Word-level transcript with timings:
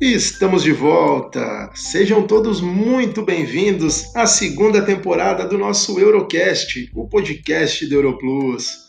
Estamos 0.00 0.62
de 0.62 0.70
volta! 0.70 1.72
Sejam 1.74 2.24
todos 2.24 2.60
muito 2.60 3.20
bem-vindos 3.20 4.14
à 4.14 4.28
segunda 4.28 4.80
temporada 4.80 5.44
do 5.44 5.58
nosso 5.58 5.98
Eurocast, 5.98 6.88
o 6.94 7.08
podcast 7.08 7.84
do 7.84 7.96
Europlus. 7.96 8.88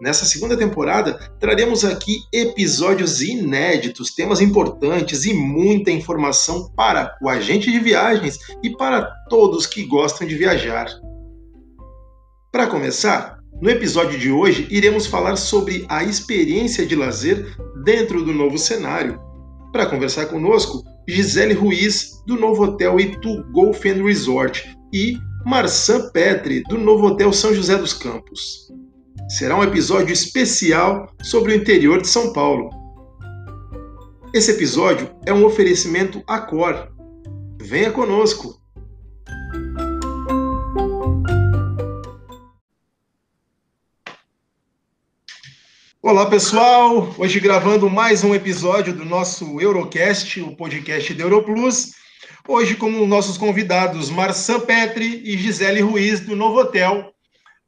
Nessa 0.00 0.24
segunda 0.24 0.56
temporada, 0.56 1.32
traremos 1.38 1.84
aqui 1.84 2.16
episódios 2.32 3.22
inéditos, 3.22 4.12
temas 4.12 4.40
importantes 4.40 5.24
e 5.24 5.32
muita 5.32 5.92
informação 5.92 6.68
para 6.74 7.16
o 7.22 7.28
agente 7.28 7.70
de 7.70 7.78
viagens 7.78 8.36
e 8.60 8.70
para 8.70 9.02
todos 9.28 9.66
que 9.66 9.84
gostam 9.86 10.26
de 10.26 10.34
viajar. 10.34 10.88
Para 12.50 12.66
começar, 12.66 13.38
no 13.62 13.70
episódio 13.70 14.18
de 14.18 14.32
hoje 14.32 14.66
iremos 14.68 15.06
falar 15.06 15.36
sobre 15.36 15.86
a 15.88 16.02
experiência 16.02 16.84
de 16.84 16.96
lazer 16.96 17.56
dentro 17.84 18.24
do 18.24 18.32
novo 18.32 18.58
cenário 18.58 19.29
para 19.72 19.86
conversar 19.86 20.26
conosco, 20.26 20.82
Gisele 21.08 21.54
Ruiz, 21.54 22.22
do 22.26 22.36
novo 22.36 22.64
hotel 22.64 22.98
Itu 23.00 23.42
Golf 23.52 23.84
and 23.86 24.04
Resort, 24.04 24.76
e 24.92 25.16
Marçan 25.44 26.10
Petri, 26.10 26.62
do 26.64 26.76
novo 26.76 27.06
hotel 27.06 27.32
São 27.32 27.54
José 27.54 27.76
dos 27.76 27.92
Campos. 27.92 28.68
Será 29.28 29.56
um 29.56 29.62
episódio 29.62 30.12
especial 30.12 31.08
sobre 31.22 31.52
o 31.52 31.56
interior 31.56 32.02
de 32.02 32.08
São 32.08 32.32
Paulo. 32.32 32.68
Esse 34.34 34.52
episódio 34.52 35.10
é 35.26 35.32
um 35.32 35.44
oferecimento 35.44 36.22
Accor. 36.26 36.88
Venha 37.60 37.90
conosco! 37.90 38.59
Olá 46.02 46.24
pessoal, 46.30 47.14
hoje 47.18 47.38
gravando 47.38 47.90
mais 47.90 48.24
um 48.24 48.34
episódio 48.34 48.94
do 48.94 49.04
nosso 49.04 49.60
Eurocast, 49.60 50.40
o 50.40 50.56
podcast 50.56 51.12
da 51.12 51.24
Europlus. 51.24 51.92
Hoje 52.48 52.74
com 52.74 52.88
nossos 53.06 53.36
convidados 53.36 54.08
Marçan 54.08 54.60
Petri 54.60 55.20
e 55.22 55.36
Gisele 55.36 55.82
Ruiz 55.82 56.20
do 56.20 56.34
Novo 56.34 56.58
Hotel, 56.58 57.12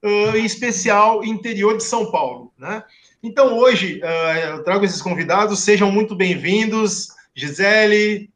uh, 0.02 0.34
em 0.34 0.46
especial 0.46 1.22
interior 1.22 1.76
de 1.76 1.84
São 1.84 2.10
Paulo. 2.10 2.50
Né? 2.58 2.82
Então 3.22 3.58
hoje 3.58 4.00
uh, 4.02 4.38
eu 4.56 4.64
trago 4.64 4.86
esses 4.86 5.02
convidados, 5.02 5.58
sejam 5.58 5.92
muito 5.92 6.16
bem-vindos, 6.16 7.08
Gisele, 7.36 8.30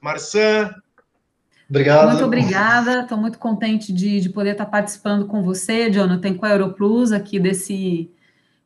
Marçan. 0.00 0.74
Obrigado. 1.68 2.12
Muito 2.12 2.24
obrigada, 2.24 3.02
estou 3.02 3.18
muito 3.18 3.38
contente 3.38 3.92
de, 3.92 4.22
de 4.22 4.30
poder 4.30 4.52
estar 4.52 4.64
participando 4.64 5.26
com 5.26 5.42
você, 5.42 5.92
Jonathan, 5.92 6.32
com 6.32 6.46
a 6.46 6.50
Europlus, 6.50 7.12
aqui 7.12 7.38
desse 7.38 8.10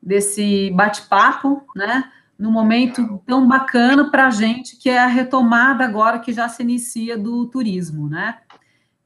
desse 0.02 0.70
bate-papo, 0.70 1.62
né? 1.76 2.10
No 2.38 2.50
momento 2.50 3.22
tão 3.26 3.46
bacana 3.46 4.10
para 4.10 4.26
a 4.26 4.30
gente, 4.30 4.76
que 4.76 4.90
é 4.90 4.98
a 4.98 5.06
retomada 5.06 5.84
agora 5.84 6.18
que 6.18 6.32
já 6.32 6.48
se 6.48 6.62
inicia 6.62 7.16
do 7.16 7.46
turismo, 7.46 8.08
né? 8.08 8.38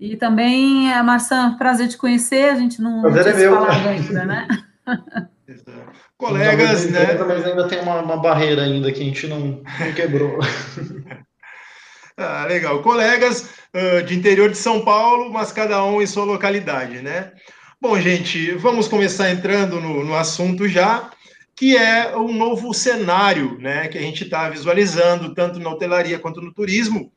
E 0.01 0.17
também, 0.17 0.93
é, 0.93 1.03
Marçã, 1.03 1.57
prazer 1.57 1.89
te 1.89 1.99
conhecer, 1.99 2.51
a 2.51 2.57
gente 2.57 2.81
não, 2.81 3.03
não 3.03 3.13
tinha 3.13 3.23
é 3.23 3.51
falado 3.51 3.89
ainda, 3.89 4.25
né? 4.25 4.49
Colegas, 6.19 6.91
né? 6.91 7.15
Mas 7.15 7.45
ainda 7.45 7.69
tem 7.69 7.81
uma, 7.81 8.01
uma, 8.01 8.17
barreira 8.17 8.63
ainda 8.63 8.91
que 8.91 9.01
a 9.01 9.05
gente 9.05 9.27
não, 9.27 9.63
não 9.79 9.93
quebrou. 9.95 10.39
ah, 12.17 12.47
legal. 12.49 12.83
Colegas 12.83 13.51
uh, 13.75 14.03
de 14.03 14.17
interior 14.17 14.51
de 14.51 14.57
São 14.57 14.85
Paulo, 14.85 15.31
mas 15.31 15.53
cada 15.53 15.85
um 15.85 16.01
em 16.01 16.07
sua 16.07 16.25
localidade, 16.25 17.03
né? 17.03 17.33
Bom, 17.89 18.01
gente, 18.01 18.51
vamos 18.55 18.89
começar 18.89 19.31
entrando 19.31 19.81
no, 19.81 20.03
no 20.03 20.17
assunto 20.17 20.67
já, 20.67 21.09
que 21.55 21.77
é 21.77 22.17
o 22.17 22.33
novo 22.33 22.75
cenário 22.75 23.57
né, 23.61 23.87
que 23.87 23.97
a 23.97 24.01
gente 24.01 24.25
está 24.25 24.51
visualizando, 24.51 25.33
tanto 25.33 25.61
na 25.61 25.71
hotelaria 25.71 26.19
quanto 26.19 26.41
no 26.41 26.53
turismo. 26.53 27.13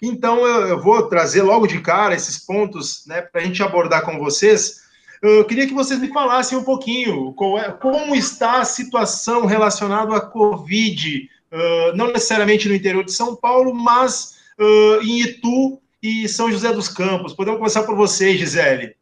Então, 0.00 0.46
eu, 0.46 0.68
eu 0.68 0.82
vou 0.82 1.10
trazer 1.10 1.42
logo 1.42 1.66
de 1.66 1.78
cara 1.82 2.14
esses 2.14 2.38
pontos 2.38 3.04
né, 3.06 3.20
para 3.20 3.42
a 3.42 3.44
gente 3.44 3.62
abordar 3.62 4.02
com 4.02 4.18
vocês. 4.18 4.84
Eu 5.20 5.44
queria 5.44 5.66
que 5.66 5.74
vocês 5.74 6.00
me 6.00 6.08
falassem 6.08 6.56
um 6.56 6.64
pouquinho 6.64 7.34
é, 7.58 7.70
como 7.72 8.16
está 8.16 8.62
a 8.62 8.64
situação 8.64 9.44
relacionada 9.44 10.16
à 10.16 10.22
Covid, 10.22 11.28
uh, 11.52 11.96
não 11.98 12.06
necessariamente 12.06 12.66
no 12.66 12.74
interior 12.74 13.04
de 13.04 13.12
São 13.12 13.36
Paulo, 13.36 13.74
mas 13.74 14.38
uh, 14.58 15.02
em 15.02 15.20
Itu 15.20 15.78
e 16.02 16.26
São 16.30 16.50
José 16.50 16.72
dos 16.72 16.88
Campos. 16.88 17.34
Podemos 17.34 17.58
começar 17.58 17.82
por 17.82 17.94
vocês, 17.94 18.40
Gisele. 18.40 18.96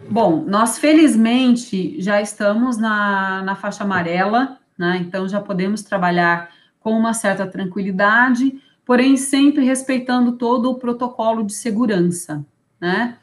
Bom, 0.00 0.44
nós 0.46 0.78
felizmente 0.78 2.00
já 2.00 2.20
estamos 2.20 2.76
na, 2.76 3.42
na 3.42 3.54
faixa 3.54 3.82
amarela, 3.82 4.58
né? 4.78 4.98
Então 5.00 5.28
já 5.28 5.40
podemos 5.40 5.82
trabalhar 5.82 6.50
com 6.80 6.92
uma 6.92 7.14
certa 7.14 7.46
tranquilidade, 7.46 8.60
porém 8.84 9.16
sempre 9.16 9.64
respeitando 9.64 10.32
todo 10.32 10.70
o 10.70 10.78
protocolo 10.78 11.42
de 11.42 11.54
segurança, 11.54 12.44
né? 12.80 13.16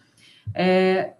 É, 0.53 1.13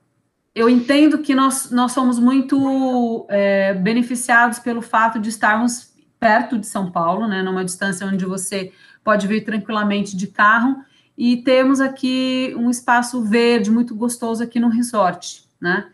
eu 0.56 0.70
entendo 0.70 1.20
que 1.20 1.34
nós, 1.34 1.72
nós 1.72 1.92
somos 1.92 2.20
muito 2.20 3.26
é, 3.30 3.74
beneficiados 3.74 4.60
pelo 4.60 4.82
fato 4.82 5.20
de 5.20 5.30
estarmos 5.30 5.94
perto 6.20 6.58
de 6.58 6.66
São 6.66 6.92
Paulo, 6.92 7.28
né? 7.28 7.44
Numa 7.44 7.64
distância 7.64 8.08
onde 8.08 8.26
você 8.26 8.72
pode 9.04 9.28
vir 9.28 9.44
tranquilamente 9.44 10.18
de 10.18 10.28
carro 10.28 10.84
e 11.18 11.38
temos 11.38 11.80
aqui 11.80 12.54
um 12.58 12.70
espaço 12.70 13.22
verde 13.24 13.70
muito 13.70 13.96
gostoso 13.96 14.44
aqui 14.44 14.60
no 14.60 14.70
resort, 14.70 15.48
né? 15.62 15.88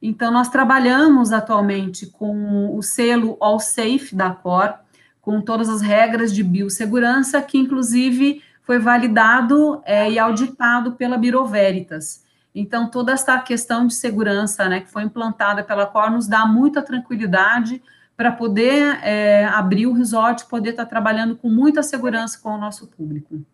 Então, 0.00 0.30
nós 0.30 0.48
trabalhamos 0.48 1.32
atualmente 1.32 2.06
com 2.06 2.76
o 2.76 2.82
selo 2.82 3.36
All 3.40 3.58
Safe 3.58 4.14
da 4.14 4.30
Cor, 4.30 4.74
com 5.22 5.40
todas 5.40 5.68
as 5.68 5.80
regras 5.80 6.32
de 6.32 6.44
biossegurança, 6.44 7.40
que 7.40 7.58
inclusive 7.58 8.42
foi 8.62 8.78
validado 8.78 9.80
é, 9.84 10.10
e 10.10 10.18
auditado 10.18 10.92
pela 10.92 11.16
Biro 11.16 11.44
Veritas. 11.46 12.24
Então, 12.54 12.88
toda 12.90 13.12
essa 13.12 13.38
questão 13.38 13.86
de 13.86 13.94
segurança 13.94 14.68
né, 14.68 14.80
que 14.80 14.90
foi 14.90 15.02
implantada 15.02 15.64
pela 15.64 15.86
Cor 15.86 16.10
nos 16.10 16.26
dá 16.26 16.46
muita 16.46 16.82
tranquilidade 16.82 17.82
para 18.16 18.32
poder 18.32 18.98
é, 19.02 19.44
abrir 19.46 19.86
o 19.86 19.92
resort, 19.92 20.46
poder 20.46 20.70
estar 20.70 20.86
trabalhando 20.86 21.36
com 21.36 21.48
muita 21.48 21.82
segurança 21.82 22.38
com 22.42 22.50
o 22.50 22.58
nosso 22.58 22.86
público. 22.86 23.44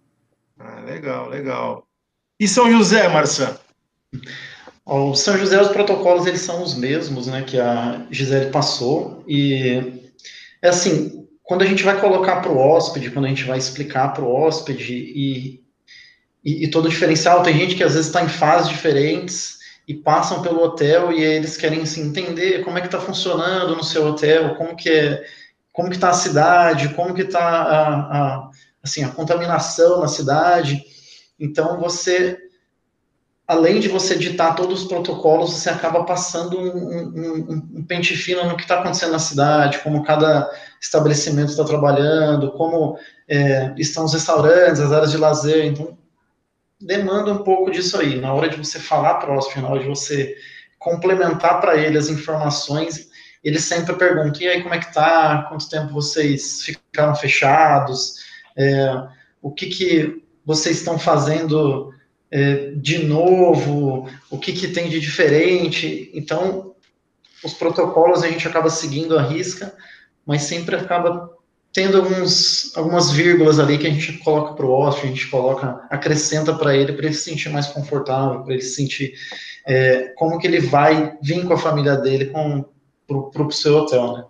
Ah, 0.64 0.80
legal, 0.80 1.28
legal. 1.28 1.86
E 2.38 2.46
São 2.46 2.70
José, 2.70 3.08
Marçã? 3.08 3.58
O 4.84 5.14
São 5.14 5.36
José, 5.36 5.60
os 5.60 5.68
protocolos, 5.68 6.26
eles 6.26 6.40
são 6.40 6.62
os 6.62 6.74
mesmos, 6.74 7.26
né, 7.26 7.42
que 7.42 7.58
a 7.58 8.06
Gisele 8.10 8.50
passou, 8.50 9.24
e 9.26 10.10
é 10.60 10.68
assim, 10.68 11.28
quando 11.42 11.62
a 11.62 11.66
gente 11.66 11.82
vai 11.82 12.00
colocar 12.00 12.40
para 12.40 12.52
o 12.52 12.58
hóspede, 12.58 13.10
quando 13.10 13.24
a 13.26 13.28
gente 13.28 13.44
vai 13.44 13.58
explicar 13.58 14.12
para 14.12 14.24
o 14.24 14.32
hóspede 14.32 14.92
e, 14.94 15.64
e, 16.44 16.64
e, 16.64 16.68
todo 16.68 16.86
o 16.86 16.88
diferencial, 16.88 17.42
tem 17.42 17.58
gente 17.58 17.74
que 17.74 17.84
às 17.84 17.94
vezes 17.94 18.06
está 18.06 18.22
em 18.22 18.28
fases 18.28 18.68
diferentes 18.68 19.58
e 19.86 19.94
passam 19.94 20.42
pelo 20.42 20.62
hotel 20.62 21.12
e 21.12 21.22
eles 21.22 21.56
querem 21.56 21.82
assim, 21.82 22.08
entender 22.08 22.64
como 22.64 22.78
é 22.78 22.80
que 22.80 22.86
está 22.86 23.00
funcionando 23.00 23.74
no 23.74 23.84
seu 23.84 24.06
hotel, 24.06 24.54
como 24.54 24.76
que 24.76 24.88
é, 24.88 25.24
como 25.72 25.88
que 25.88 25.96
está 25.96 26.10
a 26.10 26.14
cidade, 26.14 26.94
como 26.94 27.14
que 27.14 27.22
está 27.22 27.40
a, 27.40 27.92
a 28.18 28.50
assim, 28.82 29.04
a 29.04 29.08
contaminação 29.08 30.00
na 30.00 30.08
cidade. 30.08 30.84
Então, 31.38 31.78
você, 31.78 32.36
além 33.46 33.80
de 33.80 33.88
você 33.88 34.16
ditar 34.16 34.54
todos 34.54 34.82
os 34.82 34.88
protocolos, 34.88 35.52
você 35.52 35.70
acaba 35.70 36.04
passando 36.04 36.58
um, 36.58 36.68
um, 36.68 37.78
um 37.78 37.84
pente 37.84 38.16
fino 38.16 38.44
no 38.44 38.56
que 38.56 38.62
está 38.62 38.80
acontecendo 38.80 39.12
na 39.12 39.18
cidade, 39.18 39.78
como 39.78 40.04
cada 40.04 40.50
estabelecimento 40.80 41.50
está 41.50 41.64
trabalhando, 41.64 42.52
como 42.52 42.98
é, 43.28 43.72
estão 43.78 44.04
os 44.04 44.12
restaurantes, 44.12 44.80
as 44.80 44.92
áreas 44.92 45.10
de 45.10 45.16
lazer. 45.16 45.66
Então, 45.66 45.96
demanda 46.80 47.32
um 47.32 47.44
pouco 47.44 47.70
disso 47.70 48.00
aí. 48.00 48.20
Na 48.20 48.34
hora 48.34 48.48
de 48.48 48.56
você 48.56 48.78
falar 48.80 49.14
próximo, 49.14 49.62
na 49.62 49.68
hora 49.68 49.80
de 49.80 49.88
você 49.88 50.34
complementar 50.78 51.60
para 51.60 51.76
ele 51.76 51.96
as 51.96 52.08
informações, 52.08 53.08
eles 53.44 53.64
sempre 53.64 53.94
perguntam, 53.94 54.42
e 54.42 54.48
aí, 54.48 54.62
como 54.62 54.74
é 54.74 54.78
que 54.78 54.92
tá? 54.92 55.46
Quanto 55.48 55.68
tempo 55.68 55.92
vocês 55.92 56.62
ficaram 56.62 57.14
fechados? 57.14 58.31
É, 58.56 59.06
o 59.40 59.50
que, 59.50 59.66
que 59.66 60.22
vocês 60.44 60.78
estão 60.78 60.98
fazendo 60.98 61.92
é, 62.30 62.72
de 62.76 63.04
novo, 63.04 64.08
o 64.30 64.38
que, 64.38 64.52
que 64.52 64.68
tem 64.68 64.88
de 64.88 64.98
diferente. 64.98 66.10
Então, 66.14 66.74
os 67.44 67.52
protocolos 67.52 68.22
a 68.22 68.28
gente 68.28 68.46
acaba 68.48 68.70
seguindo 68.70 69.18
a 69.18 69.22
risca, 69.22 69.74
mas 70.24 70.42
sempre 70.42 70.76
acaba 70.76 71.30
tendo 71.72 71.98
alguns, 71.98 72.76
algumas 72.76 73.10
vírgulas 73.10 73.58
ali 73.58 73.78
que 73.78 73.86
a 73.86 73.90
gente 73.90 74.18
coloca 74.18 74.54
para 74.54 74.66
o 74.66 74.70
hóspede, 74.70 75.06
a 75.06 75.10
gente 75.10 75.28
coloca, 75.28 75.86
acrescenta 75.90 76.54
para 76.54 76.76
ele, 76.76 76.92
para 76.92 77.06
ele 77.06 77.14
se 77.14 77.30
sentir 77.30 77.48
mais 77.48 77.66
confortável, 77.66 78.42
para 78.42 78.52
ele 78.52 78.62
se 78.62 78.74
sentir 78.74 79.14
é, 79.66 80.12
como 80.16 80.38
que 80.38 80.46
ele 80.46 80.60
vai 80.60 81.16
vir 81.22 81.44
com 81.46 81.54
a 81.54 81.58
família 81.58 81.96
dele 81.96 82.26
para 83.06 83.42
o 83.42 83.50
seu 83.50 83.76
hotel, 83.76 84.16
né? 84.16 84.24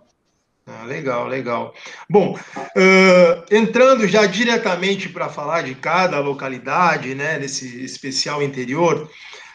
Ah, 0.65 0.85
legal, 0.85 1.27
legal. 1.27 1.73
Bom, 2.09 2.37
uh, 2.37 3.45
entrando 3.53 4.07
já 4.07 4.25
diretamente 4.25 5.09
para 5.09 5.27
falar 5.27 5.63
de 5.63 5.75
cada 5.75 6.19
localidade, 6.21 7.13
né, 7.13 7.37
nesse 7.37 7.83
especial 7.83 8.41
interior, 8.41 9.09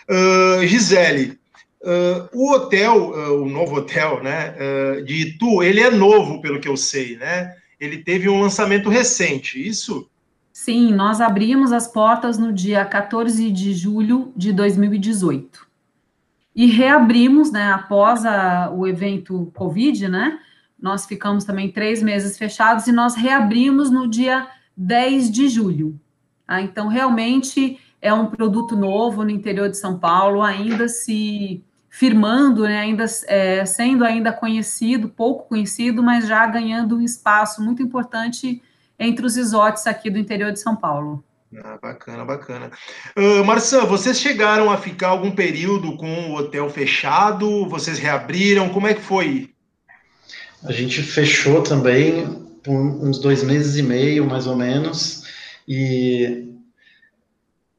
uh, 0.07 0.67
Gisele, 0.67 1.39
uh, 1.83 2.29
o 2.35 2.53
hotel, 2.53 3.11
o 3.41 3.49
novo 3.49 3.77
hotel, 3.77 4.23
né, 4.23 4.55
de 5.03 5.29
Itu, 5.29 5.63
ele 5.63 5.81
é 5.81 5.91
novo, 5.91 6.43
pelo 6.43 6.61
que 6.61 6.69
eu 6.69 6.77
sei, 6.77 7.17
né? 7.17 7.55
Ele 7.81 7.99
teve 7.99 8.29
um 8.29 8.41
lançamento 8.43 8.91
recente, 8.91 9.67
isso? 9.67 10.11
Sim, 10.53 10.93
nós 10.93 11.21
abrimos 11.21 11.73
as 11.73 11.87
portas 11.87 12.37
no 12.37 12.53
dia 12.53 12.85
14 12.85 13.51
de 13.51 13.73
julho 13.73 14.33
de 14.37 14.53
2018. 14.53 15.67
E 16.55 16.67
reabrimos, 16.67 17.53
né, 17.53 17.71
após 17.73 18.27
a, 18.27 18.69
o 18.71 18.87
evento 18.87 19.51
Covid, 19.55 20.09
né, 20.09 20.39
nós 20.81 21.07
ficamos 21.07 21.45
também 21.45 21.71
três 21.71 22.03
meses 22.03 22.39
fechados 22.39 22.87
e 22.87 22.93
nós 22.93 23.15
reabrimos 23.15 23.91
no 23.91 24.09
dia 24.09 24.49
10 24.77 25.31
de 25.31 25.49
julho. 25.49 25.99
Tá? 26.47 26.61
Então, 26.61 26.89
realmente 26.89 27.81
é 28.01 28.13
um 28.13 28.27
produto 28.27 28.77
novo 28.77 29.25
no 29.25 29.31
interior 29.31 29.69
de 29.69 29.77
São 29.77 29.99
Paulo, 29.99 30.41
ainda 30.43 30.89
se 30.89 31.65
firmando, 31.91 32.63
né, 32.63 32.79
ainda 32.79 33.07
é, 33.27 33.65
sendo 33.65 34.05
ainda 34.05 34.33
conhecido, 34.33 35.09
pouco 35.09 35.49
conhecido, 35.49 36.03
mas 36.03 36.29
já 36.29 36.47
ganhando 36.47 36.97
um 36.97 37.03
espaço 37.03 37.63
muito 37.63 37.83
importante 37.83 38.63
entre 38.99 39.25
os 39.27 39.37
isotes 39.37 39.87
aqui 39.87 40.11
do 40.11 40.19
interior 40.19 40.53
de 40.53 40.61
São 40.61 40.77
Paulo. 40.77 41.25
Ah, 41.65 41.79
bacana, 41.81 42.25
bacana. 42.25 42.71
Uh, 43.17 43.43
Marçã, 43.45 43.85
vocês 43.85 44.21
chegaram 44.21 44.71
a 44.71 44.77
ficar 44.77 45.09
algum 45.09 45.31
período 45.31 45.97
com 45.97 46.31
o 46.31 46.37
hotel 46.37 46.69
fechado? 46.69 47.67
Vocês 47.69 47.99
reabriram? 47.99 48.69
Como 48.69 48.87
é 48.87 48.93
que 48.93 49.01
foi? 49.01 49.55
A 50.65 50.73
gente 50.73 51.03
fechou 51.03 51.63
também 51.63 52.27
por 52.63 52.75
uns 52.75 53.19
dois 53.19 53.43
meses 53.43 53.77
e 53.77 53.83
meio, 53.83 54.27
mais 54.27 54.47
ou 54.47 54.57
menos, 54.57 55.23
e, 55.67 56.49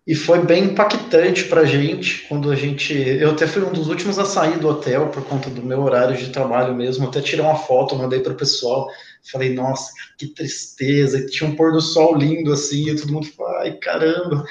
e 0.07 0.15
foi 0.15 0.43
bem 0.43 0.65
impactante 0.65 1.45
para 1.45 1.61
a 1.61 1.65
gente 1.65 2.25
quando 2.27 2.49
a 2.49 2.55
gente. 2.55 2.93
Eu 2.93 3.31
até 3.31 3.45
fui 3.45 3.63
um 3.63 3.71
dos 3.73 3.87
últimos 3.87 4.17
a 4.17 4.25
sair 4.25 4.57
do 4.57 4.69
hotel 4.69 5.09
por 5.09 5.23
conta 5.25 5.49
do 5.49 5.61
meu 5.61 5.81
horário 5.81 6.17
de 6.17 6.29
trabalho 6.29 6.73
mesmo. 6.73 7.07
até 7.07 7.21
tirei 7.21 7.43
uma 7.43 7.55
foto, 7.55 7.95
mandei 7.95 8.21
para 8.21 8.33
o 8.33 8.37
pessoal. 8.37 8.87
Falei, 9.31 9.53
nossa, 9.53 9.91
que 10.17 10.27
tristeza, 10.27 11.25
tinha 11.25 11.49
um 11.49 11.55
pôr 11.55 11.73
do 11.73 11.81
sol 11.81 12.15
lindo 12.15 12.53
assim, 12.53 12.89
e 12.89 12.95
todo 12.95 13.11
mundo 13.11 13.27
falou, 13.27 13.57
ai 13.57 13.73
caramba, 13.73 14.45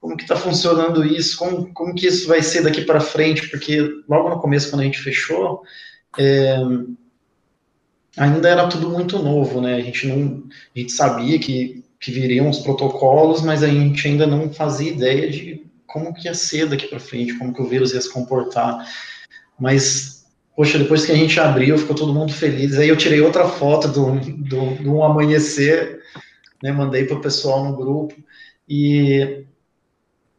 como 0.00 0.16
que 0.16 0.26
tá 0.26 0.36
funcionando 0.36 1.04
isso? 1.04 1.36
Como, 1.36 1.72
como 1.74 1.94
que 1.94 2.06
isso 2.06 2.28
vai 2.28 2.40
ser 2.42 2.62
daqui 2.62 2.82
para 2.82 3.00
frente? 3.00 3.48
Porque 3.48 3.80
logo 4.08 4.30
no 4.30 4.40
começo, 4.40 4.70
quando 4.70 4.82
a 4.82 4.84
gente 4.84 5.02
fechou, 5.02 5.62
é, 6.18 6.56
ainda 8.16 8.48
era 8.48 8.68
tudo 8.68 8.90
muito 8.90 9.18
novo, 9.18 9.60
né? 9.60 9.76
A 9.76 9.80
gente 9.80 10.06
não, 10.06 10.44
a 10.74 10.78
gente 10.78 10.92
sabia 10.92 11.38
que, 11.38 11.84
que 12.00 12.10
viriam 12.10 12.48
os 12.48 12.58
protocolos, 12.58 13.42
mas 13.42 13.62
a 13.62 13.68
gente 13.68 14.06
ainda 14.06 14.26
não 14.26 14.52
fazia 14.52 14.92
ideia 14.92 15.30
de 15.30 15.64
como 15.86 16.14
que 16.14 16.26
ia 16.26 16.34
ser 16.34 16.68
daqui 16.68 16.86
para 16.86 17.00
frente, 17.00 17.38
como 17.38 17.52
que 17.52 17.62
o 17.62 17.68
vírus 17.68 17.92
ia 17.92 18.00
se 18.00 18.12
comportar. 18.12 18.86
Mas 19.58 20.22
Poxa, 20.54 20.78
depois 20.78 21.06
que 21.06 21.12
a 21.12 21.16
gente 21.16 21.40
abriu, 21.40 21.78
ficou 21.78 21.96
todo 21.96 22.12
mundo 22.12 22.32
feliz. 22.32 22.78
Aí 22.78 22.88
eu 22.88 22.96
tirei 22.96 23.20
outra 23.20 23.48
foto 23.48 23.88
do, 23.88 24.20
do, 24.20 24.82
do 24.82 25.02
amanhecer, 25.02 26.00
né, 26.62 26.70
mandei 26.70 27.04
para 27.04 27.16
o 27.16 27.20
pessoal 27.22 27.64
no 27.64 27.74
grupo, 27.74 28.14
e, 28.68 29.44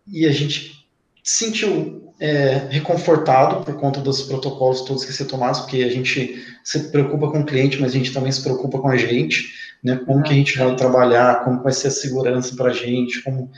e 0.07 0.25
a 0.27 0.31
gente 0.31 0.87
se 1.23 1.45
sentiu 1.45 2.13
é, 2.19 2.67
reconfortado 2.69 3.65
por 3.65 3.75
conta 3.75 3.99
dos 3.99 4.21
protocolos 4.21 4.81
todos 4.81 5.03
que 5.03 5.11
ser 5.11 5.25
tomados, 5.25 5.61
porque 5.61 5.83
a 5.83 5.89
gente 5.89 6.39
se 6.63 6.91
preocupa 6.91 7.29
com 7.29 7.41
o 7.41 7.45
cliente, 7.45 7.79
mas 7.79 7.91
a 7.91 7.97
gente 7.97 8.13
também 8.13 8.31
se 8.31 8.41
preocupa 8.41 8.79
com 8.79 8.87
a 8.87 8.97
gente, 8.97 9.53
né, 9.83 9.99
como 10.05 10.23
que 10.23 10.31
a 10.31 10.35
gente 10.35 10.57
vai 10.57 10.75
trabalhar, 10.75 11.43
como 11.43 11.61
vai 11.61 11.73
ser 11.73 11.89
a 11.89 11.91
segurança 11.91 12.55
para 12.55 12.69
a 12.69 12.73
gente, 12.73 13.21
como, 13.21 13.51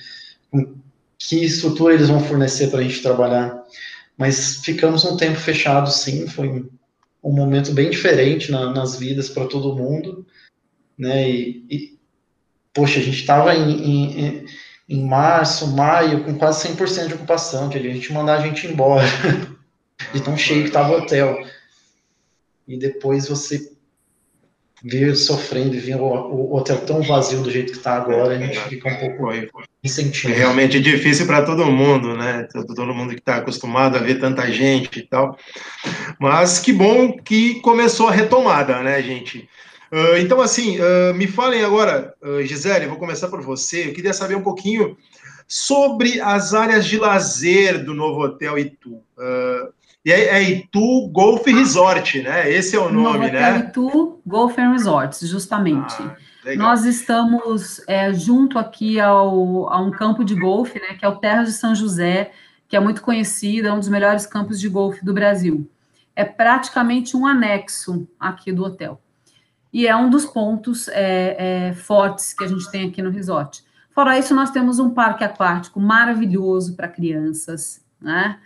como, 0.49 0.83
que 1.17 1.43
estrutura 1.43 1.93
eles 1.93 2.09
vão 2.09 2.19
fornecer 2.19 2.69
para 2.69 2.79
a 2.79 2.83
gente 2.83 3.01
trabalhar. 3.01 3.63
Mas 4.17 4.57
ficamos 4.57 5.03
um 5.05 5.17
tempo 5.17 5.37
fechado, 5.37 5.91
sim, 5.91 6.27
foi 6.27 6.65
um 7.23 7.31
momento 7.31 7.73
bem 7.73 7.89
diferente 7.89 8.51
na, 8.51 8.71
nas 8.71 8.97
vidas 8.97 9.29
para 9.29 9.47
todo 9.47 9.75
mundo, 9.75 10.25
né? 10.97 11.29
E, 11.29 11.65
e, 11.69 11.99
poxa, 12.73 12.99
a 12.99 13.03
gente 13.03 13.19
estava 13.19 13.55
em, 13.55 14.15
em, 14.17 14.45
em, 14.87 15.07
março, 15.07 15.67
maio, 15.75 16.23
com 16.23 16.37
quase 16.37 16.67
100% 16.69 17.07
de 17.07 17.13
ocupação, 17.15 17.69
que 17.69 17.77
a 17.77 17.81
gente 17.81 18.13
mandar 18.13 18.35
a 18.35 18.41
gente 18.41 18.67
embora, 18.67 19.05
de 20.13 20.21
tão 20.21 20.37
cheio 20.37 20.61
que 20.61 20.67
estava 20.67 20.93
o 20.93 20.97
hotel. 20.99 21.39
E 22.67 22.77
depois 22.77 23.27
você 23.27 23.71
ver 24.83 25.15
sofrendo 25.15 25.75
e 25.75 25.79
ver 25.79 25.95
o, 25.95 26.53
hotel 26.53 26.77
tão 26.85 27.01
vazio 27.01 27.41
do 27.41 27.49
jeito 27.49 27.71
que 27.71 27.77
está 27.77 27.95
agora, 27.95 28.35
a 28.35 28.37
gente 28.37 28.59
fica 28.69 28.89
um 28.89 28.95
pouco 28.97 29.31
incentivo. 29.83 30.33
É 30.33 30.37
realmente 30.37 30.79
difícil 30.79 31.25
para 31.25 31.43
todo 31.43 31.65
mundo, 31.65 32.15
né? 32.15 32.47
Todo 32.51 32.93
mundo 32.93 33.13
que 33.13 33.19
está 33.19 33.37
acostumado 33.37 33.97
a 33.97 33.99
ver 33.99 34.19
tanta 34.19 34.51
gente 34.51 34.99
e 34.99 35.07
tal. 35.07 35.37
Mas 36.19 36.59
que 36.59 36.71
bom 36.71 37.17
que 37.17 37.61
começou 37.61 38.07
a 38.07 38.11
retomada, 38.11 38.81
né, 38.83 39.01
gente? 39.01 39.49
Uh, 39.91 40.17
então, 40.17 40.41
assim, 40.41 40.77
uh, 40.79 41.13
me 41.15 41.25
falem 41.25 41.63
agora, 41.63 42.13
uh, 42.21 42.43
Gisele, 42.43 42.87
vou 42.87 42.97
começar 42.97 43.27
por 43.27 43.41
você. 43.41 43.87
Eu 43.87 43.93
queria 43.93 44.13
saber 44.13 44.35
um 44.35 44.43
pouquinho 44.43 44.97
sobre 45.47 46.19
as 46.19 46.53
áreas 46.53 46.85
de 46.85 46.97
lazer 46.97 47.83
do 47.83 47.93
novo 47.93 48.21
Hotel 48.21 48.57
Itu. 48.57 49.01
E 50.05 50.11
é, 50.11 50.37
é 50.37 50.43
Itu 50.43 51.07
Golf 51.07 51.43
Resort, 51.47 52.21
né? 52.21 52.47
Esse 52.47 52.75
é 52.75 52.79
o 52.79 52.91
nome, 52.91 53.31
né? 53.31 53.57
Itu 53.57 54.21
Golf 54.23 54.55
Resorts, 54.55 55.27
justamente. 55.27 55.95
Ah, 55.99 56.55
Nós 56.55 56.85
estamos 56.85 57.81
é, 57.87 58.13
junto 58.13 58.59
aqui 58.59 58.99
ao, 58.99 59.67
a 59.67 59.81
um 59.81 59.89
campo 59.89 60.23
de 60.23 60.35
golfe, 60.35 60.79
né? 60.79 60.93
Que 60.93 61.03
é 61.03 61.07
o 61.07 61.15
Terra 61.15 61.43
de 61.43 61.51
São 61.51 61.73
José, 61.73 62.31
que 62.67 62.77
é 62.77 62.79
muito 62.79 63.01
conhecido, 63.01 63.67
é 63.67 63.73
um 63.73 63.79
dos 63.79 63.89
melhores 63.89 64.27
campos 64.27 64.59
de 64.59 64.69
golfe 64.69 65.03
do 65.03 65.11
Brasil. 65.11 65.67
É 66.15 66.23
praticamente 66.23 67.17
um 67.17 67.25
anexo 67.25 68.07
aqui 68.19 68.51
do 68.51 68.63
hotel. 68.63 69.01
E 69.73 69.87
é 69.87 69.95
um 69.95 70.09
dos 70.09 70.25
pontos 70.25 70.87
é, 70.89 71.69
é, 71.69 71.73
fortes 71.73 72.31
que 72.31 72.43
a 72.43 72.47
gente 72.47 72.69
tem 72.69 72.87
aqui 72.87 73.01
no 73.01 73.09
resort. 73.09 73.63
Fora 73.89 74.19
isso, 74.19 74.35
nós 74.35 74.51
temos 74.51 74.77
um 74.77 74.91
parque 74.91 75.23
aquático 75.23 75.79
maravilhoso 75.79 76.75
para 76.75 76.87
crianças, 76.87 77.83
né? 77.99 78.37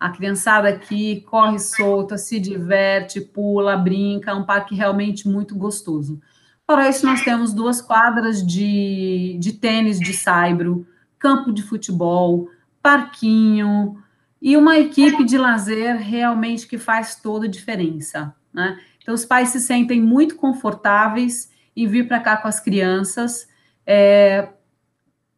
A 0.00 0.08
criançada 0.08 0.66
aqui 0.66 1.20
corre 1.28 1.58
solta, 1.58 2.16
se 2.16 2.40
diverte, 2.40 3.20
pula, 3.20 3.76
brinca, 3.76 4.30
é 4.30 4.34
um 4.34 4.46
parque 4.46 4.74
realmente 4.74 5.28
muito 5.28 5.54
gostoso. 5.54 6.18
Fora 6.66 6.88
isso, 6.88 7.04
nós 7.04 7.22
temos 7.22 7.52
duas 7.52 7.82
quadras 7.82 8.46
de, 8.46 9.36
de 9.38 9.52
tênis 9.52 10.00
de 10.00 10.14
saibro, 10.14 10.86
campo 11.18 11.52
de 11.52 11.62
futebol, 11.62 12.48
parquinho 12.82 14.02
e 14.40 14.56
uma 14.56 14.78
equipe 14.78 15.22
de 15.22 15.36
lazer 15.36 15.96
realmente 15.96 16.66
que 16.66 16.78
faz 16.78 17.16
toda 17.16 17.44
a 17.44 17.50
diferença. 17.50 18.34
Né? 18.54 18.80
Então, 19.02 19.14
os 19.14 19.26
pais 19.26 19.50
se 19.50 19.60
sentem 19.60 20.00
muito 20.00 20.36
confortáveis 20.36 21.52
em 21.76 21.86
vir 21.86 22.08
para 22.08 22.20
cá 22.20 22.38
com 22.38 22.48
as 22.48 22.58
crianças, 22.58 23.46
é, 23.86 24.48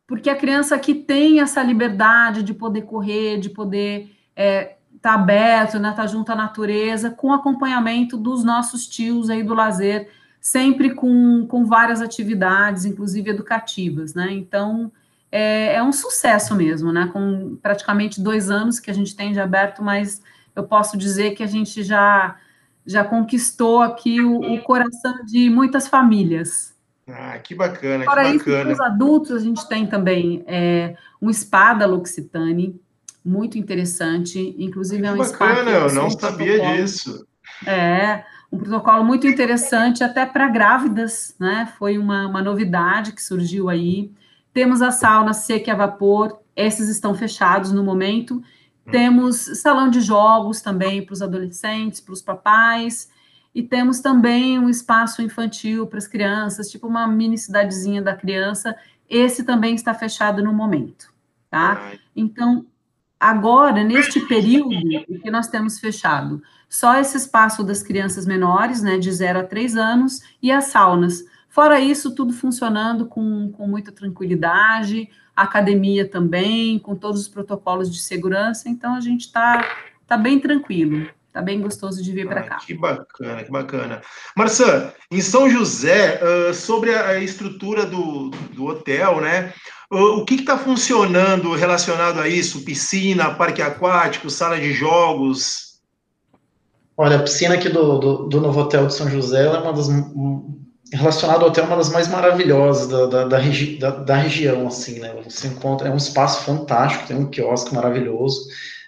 porque 0.07 0.31
a 0.31 0.37
criança 0.37 0.77
aqui 0.77 0.95
tem 0.95 1.41
essa 1.41 1.63
liberdade 1.63 2.45
de 2.45 2.55
poder 2.55 2.83
correr, 2.83 3.39
de 3.39 3.51
poder 3.51 4.11
é, 4.37 4.77
tá 5.01 5.15
aberto, 5.15 5.79
né, 5.79 5.93
tá 5.95 6.07
junto 6.07 6.31
à 6.31 6.37
natureza, 6.37 7.11
com 7.11 7.33
acompanhamento 7.33 8.17
dos 8.17 8.45
nossos 8.45 8.87
tios 8.87 9.29
aí 9.29 9.43
do 9.43 9.55
lazer, 9.55 10.09
sempre 10.41 10.95
com, 10.95 11.47
com 11.47 11.65
várias 11.65 12.01
atividades, 12.01 12.85
inclusive 12.85 13.31
educativas, 13.31 14.15
né? 14.15 14.33
Então 14.33 14.91
é, 15.31 15.75
é, 15.75 15.83
um 15.83 15.93
sucesso 15.93 16.55
mesmo, 16.55 16.93
né? 16.93 17.09
Com 17.13 17.57
praticamente 17.63 18.21
dois 18.21 18.51
anos 18.51 18.79
que 18.79 18.91
a 18.91 18.95
gente 18.95 19.17
tem 19.17 19.33
de 19.33 19.41
aberto, 19.41 19.83
mas 19.83 20.23
eu 20.55 20.65
posso 20.65 20.97
dizer 20.99 21.33
que 21.33 21.43
a 21.43 21.47
gente 21.47 21.83
já 21.83 22.37
já 22.85 23.05
conquistou 23.05 23.81
aqui 23.81 24.21
o, 24.21 24.55
o 24.55 24.63
coração 24.63 25.25
de 25.25 25.49
muitas 25.49 25.87
famílias. 25.87 26.75
Ah, 27.07 27.39
que 27.39 27.55
bacana, 27.55 28.05
Fora 28.05 28.25
que 28.25 28.39
bacana. 28.39 28.73
Isso, 28.73 28.73
os 28.73 28.81
adultos, 28.81 29.31
a 29.33 29.39
gente 29.39 29.69
tem 29.69 29.87
também 29.87 30.43
é, 30.47 30.97
um 31.21 31.33
spa 31.33 31.75
da 31.75 31.87
L'Occitane, 31.87 32.81
muito 33.25 33.59
interessante. 33.59 34.55
Inclusive, 34.59 35.07
é 35.07 35.13
um 35.13 35.19
bacana, 35.19 35.71
eu 35.71 35.93
não 35.93 36.11
sabia 36.11 36.77
disso. 36.77 37.27
É, 37.67 38.25
um 38.51 38.59
protocolo 38.59 39.05
muito 39.05 39.27
interessante 39.27 40.05
até 40.05 40.27
para 40.27 40.49
grávidas, 40.49 41.35
né? 41.39 41.73
Foi 41.79 41.97
uma, 41.97 42.27
uma 42.27 42.43
novidade 42.43 43.13
que 43.13 43.23
surgiu 43.23 43.69
aí. 43.69 44.13
Temos 44.53 44.83
a 44.83 44.91
sauna 44.91 45.33
seca 45.33 45.71
e 45.71 45.73
a 45.73 45.77
vapor, 45.77 46.41
esses 46.55 46.89
estão 46.89 47.15
fechados 47.15 47.73
no 47.73 47.83
momento. 47.83 48.35
Hum. 48.35 48.91
Temos 48.91 49.37
salão 49.61 49.89
de 49.89 50.01
jogos 50.01 50.61
também 50.61 51.05
para 51.05 51.13
os 51.15 51.23
adolescentes, 51.23 52.01
para 52.01 52.13
os 52.13 52.21
papais. 52.21 53.11
E 53.55 53.63
temos 53.63 54.01
também 54.01 54.59
um 54.59 54.69
espaço 54.69 55.23
infantil 55.23 55.87
para 55.87 55.99
as 55.99 56.07
crianças, 56.07 56.71
tipo 56.71 56.87
uma 56.87 57.07
mini 57.07 57.37
cidadezinha 57.37 58.01
da 58.01 58.15
criança. 58.15 58.75
Esse 59.09 59.45
também 59.45 59.75
está 59.75 59.93
fechado 59.93 60.43
no 60.43 60.55
momento, 60.55 61.13
tá? 61.51 61.93
Então, 62.17 62.65
Agora, 63.23 63.85
neste 63.85 64.19
período 64.27 64.71
que 65.23 65.31
nós 65.31 65.47
temos 65.47 65.79
fechado 65.79 66.43
só 66.69 66.99
esse 66.99 67.17
espaço 67.17 67.63
das 67.63 67.81
crianças 67.81 68.27
menores, 68.27 68.83
né, 68.83 68.99
de 68.99 69.13
0 69.13 69.39
a 69.39 69.45
3 69.45 69.77
anos, 69.77 70.23
e 70.43 70.51
as 70.51 70.65
saunas. 70.65 71.25
Fora 71.49 71.79
isso, 71.79 72.17
tudo 72.17 72.33
funcionando 72.33 73.07
com, 73.07 73.53
com 73.53 73.69
muita 73.69 73.93
tranquilidade, 73.93 75.09
academia 75.37 76.05
também, 76.05 76.81
com 76.81 76.97
todos 76.97 77.21
os 77.21 77.29
protocolos 77.29 77.93
de 77.93 78.01
segurança, 78.01 78.69
então 78.69 78.97
a 78.97 79.01
gente 79.01 79.21
está 79.21 79.65
tá 80.05 80.17
bem 80.17 80.41
tranquilo. 80.41 81.07
Tá 81.33 81.41
bem 81.41 81.63
gostoso 81.63 82.03
de 82.03 82.13
vir 82.13 82.29
para 82.29 82.43
cá. 82.43 82.57
Que 82.57 82.75
bacana, 82.75 83.43
que 83.43 83.51
bacana. 83.51 84.03
Marçã, 84.37 84.93
em 85.11 85.23
São 85.23 85.49
José, 85.49 86.21
uh, 86.23 86.53
sobre 86.53 86.95
a 86.95 87.19
estrutura 87.21 87.87
do, 87.87 88.29
do 88.53 88.67
hotel, 88.67 89.19
né? 89.23 89.55
O 89.95 90.25
que 90.25 90.37
está 90.37 90.57
funcionando 90.57 91.55
relacionado 91.55 92.19
a 92.19 92.27
isso? 92.27 92.65
Piscina, 92.65 93.35
parque 93.35 93.61
aquático, 93.61 94.31
sala 94.31 94.59
de 94.59 94.73
jogos? 94.73 95.83
Olha, 96.97 97.17
a 97.17 97.23
piscina 97.23 97.57
aqui 97.57 97.69
do, 97.69 97.99
do, 97.99 98.17
do 98.27 98.41
novo 98.41 98.59
hotel 98.59 98.87
de 98.87 98.95
São 98.95 99.11
José 99.11 99.45
é 99.45 99.51
uma 99.51 99.71
das 99.71 99.89
relacionado 100.91 101.43
ao 101.43 101.49
hotel, 101.49 101.65
é 101.65 101.67
uma 101.67 101.77
das 101.77 101.91
mais 101.91 102.09
maravilhosas 102.09 102.89
da, 102.89 103.05
da, 103.05 103.25
da, 103.27 103.37
regi 103.37 103.77
da, 103.77 103.91
da, 103.91 104.17
região, 104.17 104.67
assim, 104.67 104.99
né? 104.99 105.15
Você 105.25 105.49
encontra, 105.49 105.89
é 105.89 105.93
um 105.93 105.99
espaço 105.99 106.43
fantástico, 106.43 107.07
tem 107.07 107.17
um 107.19 107.29
quiosque 107.29 107.75
maravilhoso, 107.75 108.47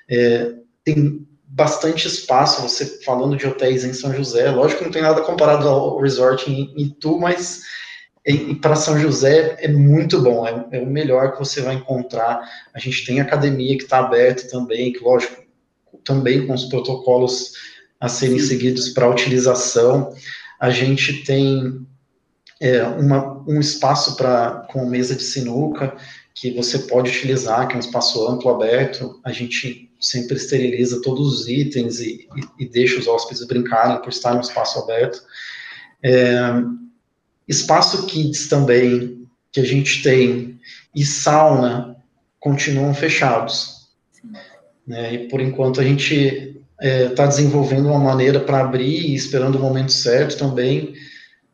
é, 0.09 0.55
tem 0.85 1.27
bastante 1.47 2.09
espaço, 2.09 2.63
você 2.63 3.03
falando 3.05 3.37
de 3.37 3.47
hotéis 3.47 3.85
em 3.85 3.93
São 3.93 4.15
José, 4.15 4.51
lógico 4.51 4.79
que 4.79 4.85
não 4.87 4.93
tem 4.93 5.03
nada 5.03 5.21
comparado 5.21 5.69
ao 5.69 6.01
resort 6.01 6.51
em, 6.51 6.73
em 6.75 6.87
Itu, 6.87 7.19
mas 7.19 7.61
para 8.61 8.75
São 8.75 8.99
José 8.99 9.57
é 9.59 9.69
muito 9.69 10.23
bom, 10.23 10.47
é, 10.47 10.67
é, 10.73 10.81
o 10.81 10.87
melhor 10.87 11.33
que 11.33 11.39
você 11.39 11.61
vai 11.61 11.75
encontrar. 11.75 12.41
A 12.73 12.79
gente 12.79 13.05
tem 13.05 13.21
academia 13.21 13.77
que 13.77 13.83
está 13.83 13.99
aberta 13.99 14.49
também, 14.49 14.93
que 14.93 15.05
lógico, 15.05 15.43
também 16.05 16.47
com 16.47 16.55
os 16.55 16.65
protocolos 16.65 17.53
a 18.01 18.09
serem 18.09 18.39
seguidos 18.39 18.89
para 18.91 19.11
utilização. 19.11 20.15
A 20.59 20.71
gente 20.71 21.25
tem 21.25 21.87
é, 22.61 22.83
uma, 22.85 23.45
um 23.47 23.61
espaço 23.61 24.17
para 24.17 24.67
com 24.71 24.87
mesa 24.87 25.15
de 25.15 25.23
sinuca 25.23 25.95
que 26.35 26.51
você 26.53 26.79
pode 26.81 27.11
utilizar, 27.11 27.69
que 27.69 27.75
é 27.75 27.77
um 27.77 27.81
espaço 27.81 28.27
amplo, 28.27 28.51
aberto. 28.51 29.21
A 29.23 29.33
gente 29.33 29.93
sempre 30.01 30.37
esteriliza 30.37 31.03
todos 31.03 31.41
os 31.41 31.49
itens 31.49 32.01
e, 32.01 32.27
e, 32.59 32.65
e 32.65 32.69
deixa 32.69 32.99
os 32.99 33.07
hóspedes 33.07 33.47
brincarem 33.47 34.01
por 34.01 34.09
estar 34.09 34.35
no 34.35 34.41
espaço 34.41 34.79
aberto. 34.79 35.23
É, 36.03 36.39
espaço 37.49 38.07
kids 38.07 38.49
também, 38.49 39.27
que 39.53 39.61
a 39.61 39.65
gente 39.65 40.03
tem, 40.03 40.59
e 40.95 41.05
sauna 41.05 41.97
continuam 42.41 42.95
fechados. 42.95 43.89
Né, 44.87 45.15
e 45.15 45.29
por 45.29 45.41
enquanto 45.41 45.81
a 45.81 45.85
gente 45.85 46.15
está 46.15 46.87
é, 46.87 47.09
tá 47.09 47.27
desenvolvendo 47.27 47.89
uma 47.89 47.99
maneira 47.99 48.41
para 48.41 48.61
abrir 48.61 49.07
e 49.07 49.15
esperando 49.15 49.57
o 49.57 49.61
momento 49.61 49.93
certo 49.93 50.37
também, 50.37 50.95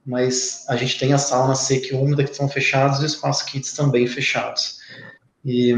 mas 0.05 0.65
a 0.69 0.77
gente 0.77 0.99
tem 0.99 1.13
a 1.13 1.19
sauna 1.19 1.55
seca 1.55 1.95
e 1.95 1.97
úmida 1.97 2.25
que 2.25 2.31
estão 2.31 2.49
fechados 2.49 3.01
e 3.01 3.05
o 3.05 3.07
espaço 3.07 3.47
kids 3.47 3.73
também 3.73 4.07
fechados. 4.07 4.81
E 5.45 5.75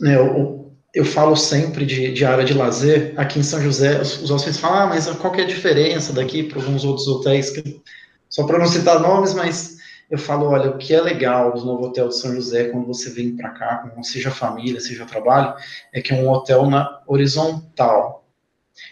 né, 0.00 0.16
eu, 0.16 0.57
eu 0.94 1.04
falo 1.04 1.36
sempre 1.36 1.84
de, 1.84 2.12
de, 2.12 2.24
área 2.24 2.44
de 2.44 2.54
lazer, 2.54 3.12
aqui 3.16 3.38
em 3.38 3.42
São 3.42 3.60
José, 3.60 4.00
os, 4.00 4.22
os 4.22 4.30
hóspedes 4.30 4.58
falam, 4.58 4.80
ah, 4.80 4.86
mas 4.86 5.06
qual 5.16 5.32
que 5.32 5.40
é 5.40 5.44
a 5.44 5.48
diferença 5.48 6.12
daqui 6.12 6.42
para 6.42 6.60
alguns 6.60 6.84
outros 6.84 7.06
hotéis, 7.06 7.50
que, 7.50 7.80
só 8.28 8.44
para 8.46 8.58
não 8.58 8.66
citar 8.66 9.00
nomes, 9.00 9.34
mas 9.34 9.76
eu 10.10 10.18
falo, 10.18 10.46
olha, 10.46 10.70
o 10.70 10.78
que 10.78 10.94
é 10.94 11.00
legal 11.00 11.52
do 11.52 11.64
novo 11.64 11.86
hotel 11.86 12.08
de 12.08 12.16
São 12.16 12.34
José, 12.34 12.68
quando 12.68 12.86
você 12.86 13.10
vem 13.10 13.36
para 13.36 13.50
cá, 13.50 13.92
seja 14.02 14.30
família, 14.30 14.80
seja 14.80 15.04
trabalho, 15.04 15.54
é 15.92 16.00
que 16.00 16.12
é 16.12 16.16
um 16.16 16.28
hotel 16.30 16.68
na 16.68 17.02
horizontal, 17.06 18.26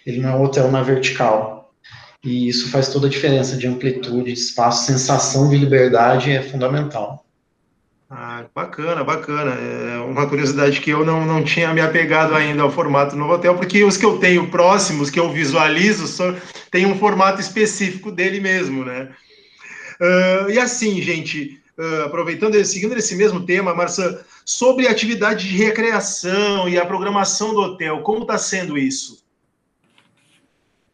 ele 0.05 0.21
não 0.21 0.29
é 0.29 0.37
um 0.37 0.45
hotel 0.45 0.71
na 0.71 0.83
vertical, 0.83 1.73
e 2.23 2.49
isso 2.49 2.71
faz 2.71 2.89
toda 2.89 3.07
a 3.07 3.11
diferença 3.11 3.57
de 3.57 3.67
amplitude, 3.67 4.25
de 4.25 4.33
espaço, 4.33 4.87
sensação 4.87 5.49
de 5.49 5.57
liberdade 5.57 6.31
é 6.31 6.43
fundamental. 6.43 7.26
Ah, 8.09 8.45
bacana, 8.55 9.03
bacana. 9.03 9.53
É 9.53 9.99
uma 9.99 10.29
curiosidade 10.29 10.81
que 10.81 10.91
eu 10.91 11.05
não, 11.05 11.27
não 11.27 11.43
tinha 11.43 11.73
me 11.75 11.81
apegado 11.81 12.35
ainda 12.35 12.63
ao 12.63 12.71
formato 12.71 13.17
no 13.17 13.29
hotel, 13.29 13.57
porque 13.57 13.83
os 13.83 13.97
que 13.97 14.07
eu 14.07 14.19
tenho 14.19 14.49
próximos, 14.49 15.11
que 15.11 15.19
eu 15.19 15.33
visualizo, 15.33 16.07
só, 16.07 16.33
tem 16.71 16.87
um 16.87 16.97
formato 16.99 17.41
específico 17.41 18.13
dele 18.13 18.41
mesmo, 18.41 18.85
né? 18.85 19.11
Uh, 20.01 20.51
e 20.51 20.59
assim, 20.59 21.03
gente, 21.03 21.61
uh, 21.79 22.05
aproveitando, 22.05 22.63
seguindo 22.65 22.97
esse 22.97 23.17
mesmo 23.17 23.45
tema, 23.45 23.75
Marcia, 23.75 24.21
sobre 24.45 24.87
atividade 24.87 25.49
de 25.49 25.57
recreação 25.57 26.69
e 26.69 26.79
a 26.79 26.87
programação 26.87 27.53
do 27.55 27.61
hotel, 27.61 28.03
como 28.03 28.23
está 28.23 28.39
sendo 28.39 28.79
isso? 28.79 29.26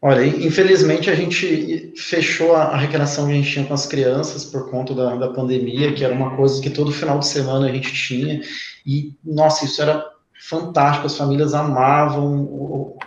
Olha, 0.05 0.25
infelizmente 0.25 1.09
a 1.09 1.15
gente 1.15 1.93
fechou 1.95 2.57
a, 2.57 2.75
recreação 2.75 3.25
que 3.25 3.31
a 3.31 3.35
gente 3.35 3.49
tinha 3.49 3.65
com 3.65 3.73
as 3.73 3.85
crianças 3.85 4.43
por 4.43 4.69
conta 4.69 4.93
da, 4.93 5.15
da 5.15 5.29
pandemia, 5.29 5.93
que 5.93 6.03
era 6.03 6.13
uma 6.13 6.35
coisa 6.35 6.61
que 6.61 6.69
todo 6.69 6.91
final 6.91 7.19
de 7.19 7.25
semana 7.25 7.67
a 7.67 7.71
gente 7.71 7.93
tinha, 7.93 8.41
e, 8.85 9.13
nossa, 9.23 9.63
isso 9.63 9.81
era 9.81 10.05
fantástico, 10.37 11.05
as 11.05 11.15
famílias 11.15 11.53
amavam, 11.53 12.41
o, 12.43 12.97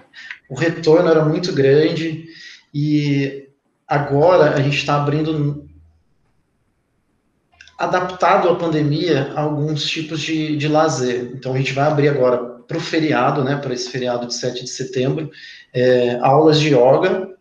o 0.49 0.55
retorno 0.55 1.11
era 1.11 1.23
muito 1.23 1.53
grande, 1.53 2.25
e 2.73 3.47
agora 3.87 4.55
a 4.55 4.63
gente 4.63 4.79
está 4.79 4.97
abrindo, 4.97 5.69
adaptado 7.79 8.49
à 8.49 8.55
pandemia, 8.55 9.35
alguns 9.37 9.85
tipos 9.85 10.19
de, 10.23 10.57
de 10.57 10.67
lazer. 10.67 11.33
Então 11.35 11.53
a 11.53 11.59
gente 11.59 11.75
vai 11.75 11.89
abrir 11.89 12.09
agora 12.09 12.57
para 12.67 12.79
o 12.79 12.81
feriado, 12.81 13.45
né, 13.45 13.57
para 13.57 13.75
esse 13.75 13.91
feriado 13.91 14.27
de 14.27 14.35
7 14.35 14.65
de 14.65 14.71
setembro, 14.71 15.31
é, 15.77 16.19
aulas 16.23 16.59
de 16.59 16.69
yoga, 16.69 17.37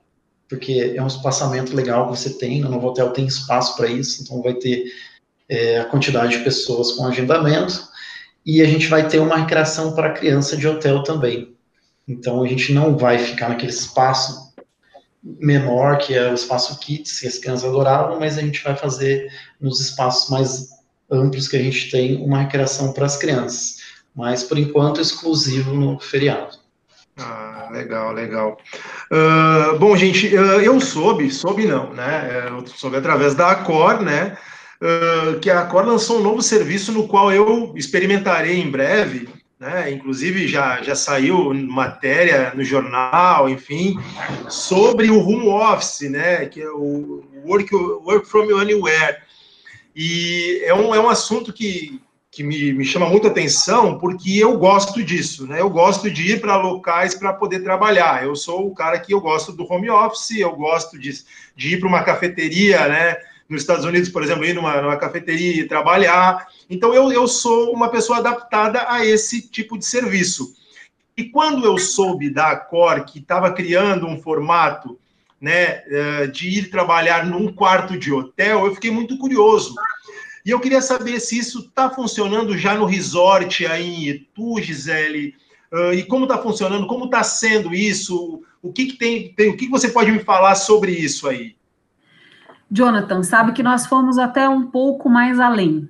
porque 0.50 0.94
é 0.94 1.01
um 1.01 1.08
espaçamento 1.08 1.74
legal 1.74 2.04
que 2.12 2.20
você 2.20 2.38
tem, 2.38 2.60
no 2.60 2.70
Novo 2.70 2.88
Hotel 2.88 3.12
tem 3.12 3.25
espaço 3.25 3.77
para 3.77 3.88
isso, 3.88 4.22
então 4.22 4.42
vai 4.42 4.54
ter 4.54 4.92
é, 5.48 5.80
a 5.80 5.86
quantidade 5.86 6.38
de 6.38 6.44
pessoas 6.44 6.92
com 6.92 7.08
agendamento, 7.08 7.88
e 8.46 8.62
a 8.62 8.65
gente 8.65 8.88
vai 8.88 9.08
ter 9.08 9.20
uma 9.20 9.38
recreação 9.38 9.96
para 9.96 10.12
criança 10.12 10.58
de 10.58 10.68
hotel 10.68 11.01
também. 11.01 11.56
Então 12.06 12.44
a 12.44 12.48
gente 12.48 12.74
não 12.74 12.98
vai 12.98 13.18
ficar 13.18 13.48
naquele 13.48 13.72
espaço 13.72 14.54
menor, 15.24 15.98
que 15.98 16.13
é 16.13 16.30
o 16.30 16.36
espaço 16.36 16.77
kids, 16.80 17.20
que 17.22 17.27
as 17.27 17.38
crianças 17.39 17.68
adoravam, 17.68 18.20
mas 18.20 18.38
a 18.38 18.42
gente 18.42 18.62
vai 18.62 18.75
fazer 18.75 19.32
nos 19.60 19.80
espaços 19.80 20.30
mais 20.30 20.70
amplos 21.10 21.48
que 21.48 21.56
a 21.56 21.63
gente 21.63 21.89
tem 21.89 22.22
uma 22.22 22.42
recreação 22.42 22.92
para 22.92 23.06
as 23.06 23.15
crianças, 23.15 23.77
mas 24.13 24.44
por 24.44 24.58
enquanto 24.60 25.00
exclusivo 25.00 25.74
no 25.74 26.00
feriado. 26.00 26.58
Ah, 27.18 27.54
legal, 27.72 28.13
legal. 28.13 28.57
Uh, 29.12 29.77
bom, 29.77 29.95
gente, 29.95 30.27
uh, 30.36 30.62
eu 30.62 30.79
soube, 30.79 31.31
soube 31.31 31.65
não, 31.65 31.93
né? 31.93 32.48
Eu 32.48 32.65
soube 32.67 32.98
através 32.98 33.36
da 33.36 33.51
Acor, 33.51 34.01
né? 34.01 34.38
Uh, 34.81 35.39
que 35.39 35.50
a 35.50 35.62
Acor 35.62 35.86
lançou 35.86 36.19
um 36.19 36.24
novo 36.24 36.41
serviço 36.41 36.91
no 36.91 37.07
qual 37.07 37.31
eu 37.31 37.74
experimentarei 37.75 38.60
em 38.60 38.69
breve, 38.69 39.29
né? 39.60 39.91
Inclusive 39.91 40.48
já, 40.48 40.81
já 40.81 40.95
saiu 40.95 41.53
matéria 41.53 42.51
no 42.55 42.63
jornal, 42.63 43.50
enfim, 43.50 44.00
sobre 44.50 45.10
o 45.10 45.19
home 45.19 45.48
office, 45.48 46.10
né? 46.10 46.45
Que 46.45 46.62
é 46.62 46.69
o 46.69 47.24
work, 47.45 47.74
work 47.75 48.27
from 48.27 48.57
anywhere. 48.57 49.17
E 49.95 50.62
é 50.65 50.74
um, 50.74 50.93
é 50.93 51.00
um 51.00 51.10
assunto 51.10 51.53
que, 51.53 52.01
que 52.36 52.44
me, 52.44 52.74
me 52.74 52.84
chama 52.84 53.08
muito 53.08 53.27
atenção, 53.27 53.98
porque 53.98 54.38
eu 54.38 54.58
gosto 54.58 55.01
disso, 55.01 55.48
né? 55.48 55.62
Eu 55.62 55.70
gosto 55.70 56.12
de 56.12 56.34
ir 56.34 56.42
para 56.42 56.58
locais 56.58 57.15
para 57.15 57.32
poder 57.32 57.63
trabalhar. 57.63 58.25
Eu 58.25 58.36
sou 58.36 58.68
o 58.68 58.75
cara 58.75 59.00
que 59.00 59.13
eu 59.13 59.22
gosto 59.22 59.54
do 59.54 59.63
home 59.72 59.89
office, 59.89 60.32
eu 60.32 60.54
gosto 60.54 61.00
de, 61.00 61.13
de 61.56 61.74
ir 61.74 61.80
para 61.80 61.88
uma 61.88 62.04
cafeteria, 62.04 62.89
né? 62.89 63.15
Nos 63.48 63.62
Estados 63.62 63.86
Unidos, 63.86 64.10
por 64.10 64.22
exemplo, 64.22 64.44
ir 64.44 64.54
numa, 64.54 64.82
numa 64.82 64.98
cafeteria 64.98 65.62
e 65.62 65.68
trabalhar. 65.68 66.46
Então, 66.70 66.94
eu, 66.94 67.10
eu 67.10 67.25
sou 67.25 67.72
uma 67.72 67.88
pessoa 67.88 68.18
adaptada 68.18 68.86
a 68.89 69.06
esse 69.06 69.50
tipo 69.50 69.77
de 69.77 69.86
serviço. 69.86 70.54
E 71.15 71.30
quando 71.30 71.63
eu 71.63 71.77
soube 71.77 72.30
da 72.30 72.54
Cor 72.58 73.06
que 73.06 73.20
estava 73.20 73.50
criando 73.54 74.06
um 74.06 74.22
formato 74.22 75.00
né, 75.39 75.84
eh, 75.88 76.27
de 76.27 76.50
ir 76.50 76.70
trabalhar 76.70 77.25
num 77.25 77.54
quarto 77.54 77.98
de 77.98 78.12
hotel, 78.12 78.65
eu 78.65 78.74
fiquei 78.74 78.92
muito 78.92 79.18
curioso 79.18 79.74
e 80.45 80.51
eu 80.51 80.59
queria 80.59 80.81
saber 80.81 81.19
se 81.19 81.39
isso 81.39 81.59
está 81.59 81.89
funcionando 81.89 82.55
já 82.55 82.75
no 82.75 82.85
resort 82.85 83.65
aí 83.65 83.87
em 83.87 84.09
Itu, 84.09 84.61
Gisele, 84.61 85.33
uh, 85.73 85.91
e 85.91 86.03
como 86.03 86.25
está 86.25 86.37
funcionando, 86.37 86.85
como 86.85 87.05
está 87.05 87.23
sendo 87.23 87.73
isso, 87.73 88.43
o 88.61 88.71
que, 88.71 88.85
que 88.85 88.97
tem, 88.97 89.33
tem, 89.33 89.49
o 89.49 89.57
que, 89.57 89.65
que 89.65 89.71
você 89.71 89.89
pode 89.89 90.11
me 90.11 90.19
falar 90.19 90.53
sobre 90.53 90.91
isso 90.91 91.27
aí? 91.27 91.55
Jonathan, 92.69 93.23
sabe 93.23 93.53
que 93.53 93.63
nós 93.63 93.87
fomos 93.87 94.19
até 94.19 94.47
um 94.47 94.67
pouco 94.67 95.09
mais 95.09 95.39
além. 95.39 95.89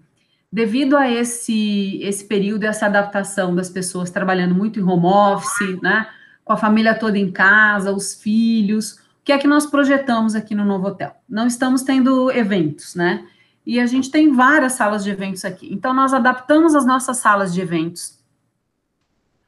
Devido 0.50 0.95
a 0.95 1.12
esse, 1.12 2.00
esse 2.01 2.24
período, 2.24 2.63
essa 2.63 2.85
adaptação 2.85 3.53
das 3.53 3.69
pessoas 3.69 4.09
trabalhando 4.09 4.55
muito 4.55 4.79
em 4.79 4.83
home 4.83 5.05
office, 5.05 5.81
né, 5.81 6.07
com 6.45 6.53
a 6.53 6.57
família 6.57 6.95
toda 6.95 7.17
em 7.17 7.29
casa, 7.29 7.91
os 7.91 8.13
filhos, 8.13 8.93
o 8.93 9.25
que 9.25 9.33
é 9.33 9.38
que 9.38 9.47
nós 9.47 9.65
projetamos 9.65 10.33
aqui 10.33 10.55
no 10.55 10.63
novo 10.63 10.88
hotel? 10.88 11.13
Não 11.27 11.45
estamos 11.45 11.81
tendo 11.81 12.31
eventos, 12.31 12.95
né? 12.95 13.25
E 13.65 13.79
a 13.79 13.86
gente 13.86 14.12
tem 14.12 14.31
várias 14.31 14.74
salas 14.74 15.03
de 15.03 15.10
eventos 15.10 15.43
aqui. 15.43 15.67
Então, 15.74 15.93
nós 15.93 16.13
adaptamos 16.13 16.75
as 16.75 16.86
nossas 16.86 17.17
salas 17.17 17.53
de 17.53 17.62
eventos. 17.62 18.19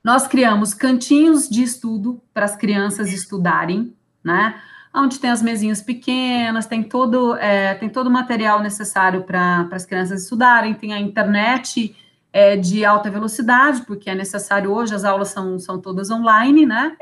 Nós 0.04 0.28
criamos 0.28 0.74
cantinhos 0.74 1.48
de 1.48 1.62
estudo 1.62 2.22
para 2.34 2.46
as 2.46 2.56
crianças 2.56 3.14
estudarem, 3.14 3.94
né? 4.24 4.60
Onde 4.94 5.20
tem 5.20 5.30
as 5.30 5.42
mesinhas 5.42 5.82
pequenas, 5.82 6.66
tem 6.66 6.82
todo, 6.82 7.36
é, 7.36 7.76
tem 7.76 7.90
todo 7.90 8.08
o 8.08 8.12
material 8.12 8.62
necessário 8.62 9.24
para 9.24 9.68
as 9.72 9.86
crianças 9.86 10.24
estudarem, 10.24 10.74
tem 10.74 10.94
a 10.94 11.00
internet 11.00 11.96
é, 12.34 12.56
de 12.56 12.84
alta 12.84 13.10
velocidade, 13.10 13.82
porque 13.82 14.10
é 14.10 14.16
necessário 14.16 14.72
hoje, 14.72 14.96
as 14.96 15.04
aulas 15.04 15.28
são, 15.30 15.60
são 15.60 15.80
todas 15.80 16.10
online, 16.10 16.66
né? 16.66 16.96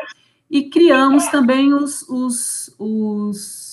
E 0.50 0.70
criamos 0.70 1.28
também 1.28 1.74
os, 1.74 2.02
os, 2.10 2.76
os 2.78 3.65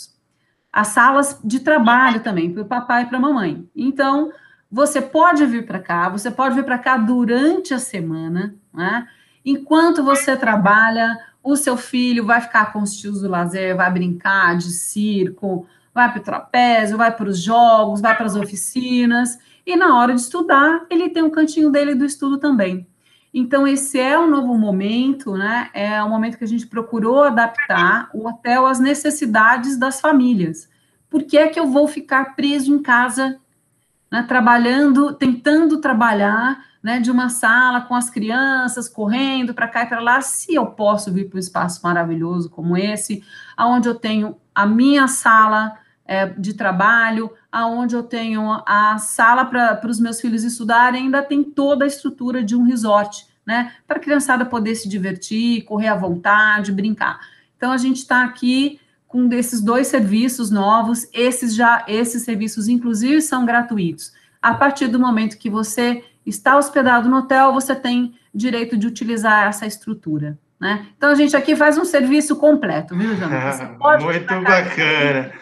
as 0.72 0.88
salas 0.88 1.38
de 1.44 1.60
trabalho 1.60 2.20
também, 2.20 2.50
para 2.50 2.62
o 2.62 2.66
papai 2.66 3.02
e 3.02 3.06
para 3.06 3.18
a 3.18 3.20
mamãe. 3.20 3.68
Então, 3.76 4.32
você 4.70 5.02
pode 5.02 5.44
vir 5.44 5.66
para 5.66 5.78
cá, 5.78 6.08
você 6.08 6.30
pode 6.30 6.54
vir 6.54 6.64
para 6.64 6.78
cá 6.78 6.96
durante 6.96 7.74
a 7.74 7.78
semana, 7.78 8.54
né? 8.72 9.06
Enquanto 9.44 10.02
você 10.02 10.36
trabalha, 10.36 11.18
o 11.42 11.56
seu 11.56 11.76
filho 11.76 12.24
vai 12.24 12.40
ficar 12.40 12.72
com 12.72 12.80
os 12.80 12.96
tios 12.96 13.20
do 13.20 13.28
lazer, 13.28 13.76
vai 13.76 13.90
brincar 13.90 14.56
de 14.56 14.70
circo, 14.70 15.66
vai 15.92 16.10
para 16.10 16.20
o 16.20 16.24
trapézio, 16.24 16.96
vai 16.96 17.14
para 17.14 17.28
os 17.28 17.38
jogos, 17.38 18.00
vai 18.00 18.16
para 18.16 18.24
as 18.24 18.36
oficinas, 18.36 19.38
e 19.66 19.76
na 19.76 19.98
hora 19.98 20.14
de 20.14 20.20
estudar, 20.20 20.86
ele 20.88 21.10
tem 21.10 21.22
um 21.22 21.30
cantinho 21.30 21.70
dele 21.70 21.94
do 21.94 22.04
estudo 22.04 22.38
também. 22.38 22.86
Então, 23.34 23.66
esse 23.66 23.98
é 23.98 24.18
um 24.18 24.28
novo 24.28 24.54
momento, 24.58 25.36
né? 25.36 25.70
É 25.72 26.02
um 26.04 26.08
momento 26.10 26.36
que 26.36 26.44
a 26.44 26.48
gente 26.48 26.66
procurou 26.66 27.22
adaptar 27.22 28.10
o 28.12 28.28
hotel 28.28 28.66
às 28.66 28.78
necessidades 28.78 29.78
das 29.78 30.00
famílias. 30.00 30.68
Por 31.08 31.22
que 31.22 31.38
é 31.38 31.48
que 31.48 31.58
eu 31.58 31.66
vou 31.66 31.88
ficar 31.88 32.36
preso 32.36 32.74
em 32.74 32.82
casa, 32.82 33.40
né, 34.10 34.22
trabalhando, 34.22 35.14
tentando 35.14 35.80
trabalhar 35.80 36.62
né, 36.82 36.98
de 37.00 37.10
uma 37.10 37.28
sala 37.28 37.80
com 37.82 37.94
as 37.94 38.10
crianças 38.10 38.88
correndo 38.88 39.54
para 39.54 39.68
cá 39.68 39.84
e 39.84 39.86
para 39.86 40.00
lá, 40.00 40.20
se 40.20 40.54
eu 40.54 40.66
posso 40.66 41.12
vir 41.12 41.28
para 41.28 41.36
um 41.36 41.40
espaço 41.40 41.80
maravilhoso 41.82 42.50
como 42.50 42.76
esse, 42.76 43.22
aonde 43.56 43.88
eu 43.88 43.94
tenho 43.94 44.36
a 44.54 44.66
minha 44.66 45.06
sala 45.06 45.78
é, 46.04 46.26
de 46.26 46.54
trabalho, 46.54 47.32
aonde 47.52 47.94
eu 47.94 48.02
tenho 48.02 48.62
a 48.66 48.96
sala 48.96 49.44
para 49.44 49.86
os 49.86 50.00
meus 50.00 50.20
filhos 50.20 50.42
estudarem, 50.42 51.04
ainda 51.04 51.22
tem 51.22 51.44
toda 51.44 51.84
a 51.84 51.86
estrutura 51.86 52.42
de 52.42 52.56
um 52.56 52.62
resort, 52.62 53.26
né? 53.46 53.72
Para 53.86 53.98
a 53.98 54.00
criançada 54.00 54.46
poder 54.46 54.74
se 54.74 54.88
divertir, 54.88 55.62
correr 55.64 55.88
à 55.88 55.94
vontade, 55.94 56.72
brincar. 56.72 57.20
Então 57.54 57.70
a 57.70 57.76
gente 57.76 57.98
está 57.98 58.24
aqui 58.24 58.80
com 59.06 59.28
desses 59.28 59.60
dois 59.60 59.88
serviços 59.88 60.50
novos, 60.50 61.06
esses 61.12 61.54
já, 61.54 61.84
esses 61.86 62.22
serviços, 62.22 62.66
inclusive, 62.66 63.20
são 63.20 63.44
gratuitos. 63.44 64.14
A 64.40 64.54
partir 64.54 64.88
do 64.88 64.98
momento 64.98 65.36
que 65.36 65.50
você 65.50 66.02
está 66.24 66.56
hospedado 66.56 67.10
no 67.10 67.18
hotel, 67.18 67.52
você 67.52 67.74
tem 67.74 68.14
direito 68.34 68.76
de 68.76 68.86
utilizar 68.86 69.46
essa 69.46 69.66
estrutura. 69.66 70.38
Né? 70.58 70.86
Então 70.96 71.10
a 71.10 71.14
gente 71.14 71.36
aqui 71.36 71.54
faz 71.54 71.76
um 71.76 71.84
serviço 71.84 72.36
completo, 72.36 72.96
viu, 72.96 73.14
João? 73.16 73.30
Muito 74.00 74.40
bacana. 74.42 75.32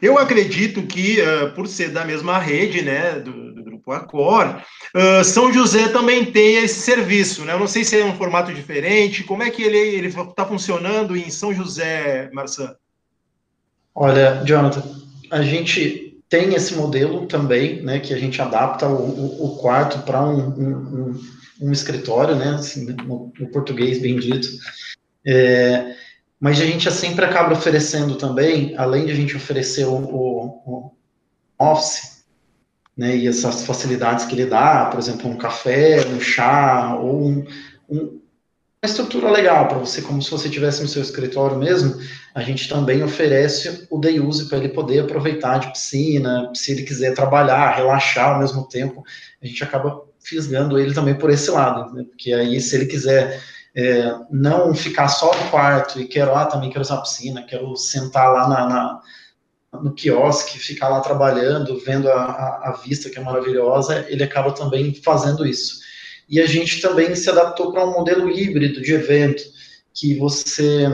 Eu 0.00 0.18
acredito 0.18 0.82
que, 0.82 1.20
uh, 1.20 1.54
por 1.54 1.66
ser 1.66 1.90
da 1.90 2.04
mesma 2.04 2.38
rede, 2.38 2.82
né, 2.82 3.20
do, 3.20 3.54
do 3.54 3.62
Grupo 3.62 3.92
Acor, 3.92 4.62
uh, 4.94 5.24
São 5.24 5.52
José 5.52 5.88
também 5.88 6.24
tem 6.24 6.56
esse 6.56 6.80
serviço, 6.80 7.44
né? 7.44 7.52
Eu 7.52 7.58
não 7.58 7.66
sei 7.66 7.84
se 7.84 7.98
é 7.98 8.04
um 8.04 8.16
formato 8.16 8.52
diferente, 8.52 9.24
como 9.24 9.42
é 9.42 9.50
que 9.50 9.62
ele 9.62 10.06
está 10.06 10.44
funcionando 10.46 11.16
em 11.16 11.30
São 11.30 11.52
José, 11.52 12.30
Marçã? 12.32 12.74
Olha, 13.94 14.42
Jonathan, 14.44 14.82
a 15.30 15.42
gente 15.42 16.08
tem 16.28 16.54
esse 16.54 16.74
modelo 16.74 17.26
também, 17.26 17.82
né, 17.82 17.98
que 17.98 18.12
a 18.12 18.18
gente 18.18 18.40
adapta 18.40 18.86
o, 18.86 19.44
o, 19.44 19.56
quarto 19.56 20.00
para 20.00 20.22
um, 20.22 20.48
um, 20.50 21.20
um, 21.62 21.72
escritório, 21.72 22.36
né, 22.36 22.50
assim, 22.50 22.84
no, 22.84 23.32
no 23.38 23.48
português 23.50 24.00
bem 24.00 24.18
dito. 24.18 24.48
É, 25.26 25.94
mas 26.40 26.60
a 26.60 26.64
gente 26.64 26.90
sempre 26.90 27.24
acaba 27.24 27.52
oferecendo 27.52 28.14
também, 28.16 28.76
além 28.76 29.06
de 29.06 29.12
a 29.12 29.14
gente 29.14 29.36
oferecer 29.36 29.84
o, 29.84 29.96
o, 29.96 30.62
o 30.66 30.92
Office, 31.58 32.24
né, 32.96 33.16
e 33.16 33.28
essas 33.28 33.64
facilidades 33.64 34.24
que 34.24 34.34
ele 34.34 34.46
dá, 34.46 34.86
por 34.86 34.98
exemplo, 34.98 35.30
um 35.30 35.36
café, 35.36 36.06
um 36.08 36.20
chá, 36.20 36.96
ou 36.96 37.28
um, 37.28 37.46
um, 37.88 38.20
uma 38.80 38.86
estrutura 38.86 39.30
legal 39.30 39.68
para 39.68 39.78
você, 39.78 40.02
como 40.02 40.22
se 40.22 40.30
você 40.30 40.48
tivesse 40.48 40.82
no 40.82 40.88
seu 40.88 41.02
escritório 41.02 41.56
mesmo, 41.56 41.96
a 42.34 42.42
gente 42.42 42.68
também 42.68 43.02
oferece 43.02 43.86
o 43.90 43.98
day 43.98 44.20
use 44.20 44.48
para 44.48 44.58
ele 44.58 44.68
poder 44.68 45.00
aproveitar 45.00 45.58
de 45.58 45.72
piscina, 45.72 46.50
se 46.54 46.72
ele 46.72 46.82
quiser 46.82 47.14
trabalhar, 47.14 47.76
relaxar 47.76 48.34
ao 48.34 48.40
mesmo 48.40 48.68
tempo, 48.68 49.02
a 49.42 49.46
gente 49.46 49.62
acaba 49.62 50.02
fisgando 50.20 50.78
ele 50.78 50.94
também 50.94 51.14
por 51.14 51.30
esse 51.30 51.50
lado, 51.50 51.92
né, 51.94 52.04
porque 52.04 52.32
aí 52.32 52.60
se 52.60 52.76
ele 52.76 52.86
quiser 52.86 53.40
é, 53.74 54.14
não 54.30 54.74
ficar 54.74 55.08
só 55.08 55.34
no 55.34 55.50
quarto 55.50 56.00
e 56.00 56.06
quero, 56.06 56.34
ah, 56.34 56.46
também 56.46 56.70
quero 56.70 56.82
usar 56.82 56.96
a 56.96 57.02
piscina, 57.02 57.42
quero 57.42 57.76
sentar 57.76 58.32
lá 58.32 58.48
na, 58.48 58.66
na 58.66 59.02
no 59.72 59.92
quiosque, 59.92 60.58
ficar 60.58 60.88
lá 60.88 61.00
trabalhando, 61.00 61.78
vendo 61.84 62.08
a, 62.08 62.68
a, 62.68 62.80
vista 62.82 63.10
que 63.10 63.18
é 63.18 63.22
maravilhosa, 63.22 64.06
ele 64.08 64.24
acaba 64.24 64.52
também 64.52 64.94
fazendo 64.94 65.46
isso. 65.46 65.80
E 66.28 66.40
a 66.40 66.46
gente 66.46 66.80
também 66.80 67.14
se 67.14 67.28
adaptou 67.28 67.70
para 67.70 67.84
um 67.84 67.92
modelo 67.92 68.30
híbrido 68.30 68.80
de 68.80 68.94
evento, 68.94 69.42
que 69.92 70.18
você 70.18 70.88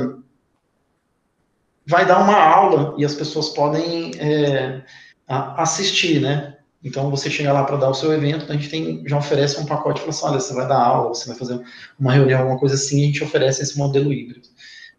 vai 1.86 2.06
dar 2.06 2.20
uma 2.20 2.36
aula 2.36 2.94
e 2.98 3.04
as 3.04 3.14
pessoas 3.14 3.50
podem 3.50 4.12
é, 4.18 4.82
assistir, 5.28 6.20
né? 6.20 6.56
Então, 6.84 7.10
você 7.10 7.30
chega 7.30 7.52
lá 7.52 7.64
para 7.64 7.78
dar 7.78 7.88
o 7.88 7.94
seu 7.94 8.12
evento, 8.12 8.44
a 8.50 8.54
gente 8.54 8.68
tem, 8.68 9.02
já 9.06 9.16
oferece 9.16 9.58
um 9.58 9.64
pacote 9.64 10.02
para 10.02 10.10
assim, 10.10 10.26
olha, 10.26 10.38
você 10.38 10.52
vai 10.52 10.68
dar 10.68 10.78
aula, 10.78 11.14
você 11.14 11.26
vai 11.28 11.36
fazer 11.36 11.58
uma 11.98 12.12
reunião, 12.12 12.40
alguma 12.40 12.58
coisa 12.58 12.74
assim, 12.74 13.02
a 13.02 13.06
gente 13.06 13.24
oferece 13.24 13.62
esse 13.62 13.78
modelo 13.78 14.12
híbrido, 14.12 14.46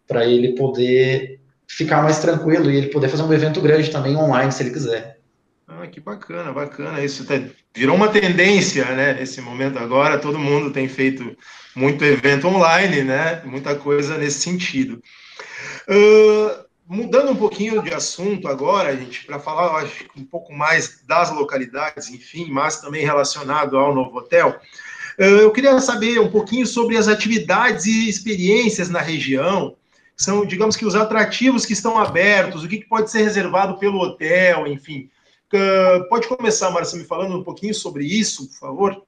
para 0.06 0.26
ele 0.26 0.54
poder 0.54 1.40
ficar 1.68 2.02
mais 2.02 2.18
tranquilo 2.18 2.70
e 2.70 2.76
ele 2.76 2.88
poder 2.88 3.08
fazer 3.08 3.22
um 3.22 3.32
evento 3.32 3.60
grande 3.60 3.90
também 3.90 4.16
online, 4.16 4.50
se 4.50 4.64
ele 4.64 4.70
quiser. 4.70 5.20
Ah, 5.68 5.86
que 5.86 6.00
bacana, 6.00 6.52
bacana. 6.52 7.04
Isso 7.04 7.26
virou 7.74 7.96
uma 7.96 8.08
tendência, 8.08 8.84
né? 8.94 9.14
Nesse 9.14 9.40
momento 9.40 9.78
agora, 9.78 10.18
todo 10.18 10.38
mundo 10.38 10.72
tem 10.72 10.88
feito 10.88 11.36
muito 11.74 12.04
evento 12.04 12.46
online, 12.46 13.02
né? 13.02 13.42
Muita 13.44 13.74
coisa 13.74 14.16
nesse 14.16 14.40
sentido. 14.40 15.02
Uh, 15.88 16.65
mudando 16.88 17.30
um 17.30 17.36
pouquinho 17.36 17.82
de 17.82 17.92
assunto 17.92 18.46
agora, 18.48 18.96
gente, 18.96 19.24
para 19.24 19.38
falar 19.38 19.82
acho, 19.82 20.04
um 20.16 20.24
pouco 20.24 20.52
mais 20.52 21.00
das 21.06 21.30
localidades, 21.30 22.08
enfim, 22.08 22.48
mas 22.50 22.80
também 22.80 23.04
relacionado 23.04 23.76
ao 23.76 23.94
novo 23.94 24.18
hotel, 24.18 24.58
eh, 25.18 25.42
eu 25.42 25.52
queria 25.52 25.78
saber 25.80 26.20
um 26.20 26.30
pouquinho 26.30 26.66
sobre 26.66 26.96
as 26.96 27.08
atividades 27.08 27.86
e 27.86 28.08
experiências 28.08 28.88
na 28.88 29.00
região, 29.00 29.74
são, 30.16 30.46
digamos 30.46 30.76
que, 30.76 30.86
os 30.86 30.94
atrativos 30.94 31.66
que 31.66 31.74
estão 31.74 31.98
abertos, 31.98 32.64
o 32.64 32.68
que 32.68 32.86
pode 32.86 33.10
ser 33.10 33.22
reservado 33.22 33.78
pelo 33.78 34.00
hotel, 34.00 34.66
enfim. 34.66 35.10
Pode 36.08 36.26
começar, 36.26 36.70
Marcia, 36.70 36.98
me 36.98 37.04
falando 37.04 37.36
um 37.36 37.44
pouquinho 37.44 37.74
sobre 37.74 38.04
isso, 38.06 38.48
por 38.48 38.58
favor? 38.58 39.02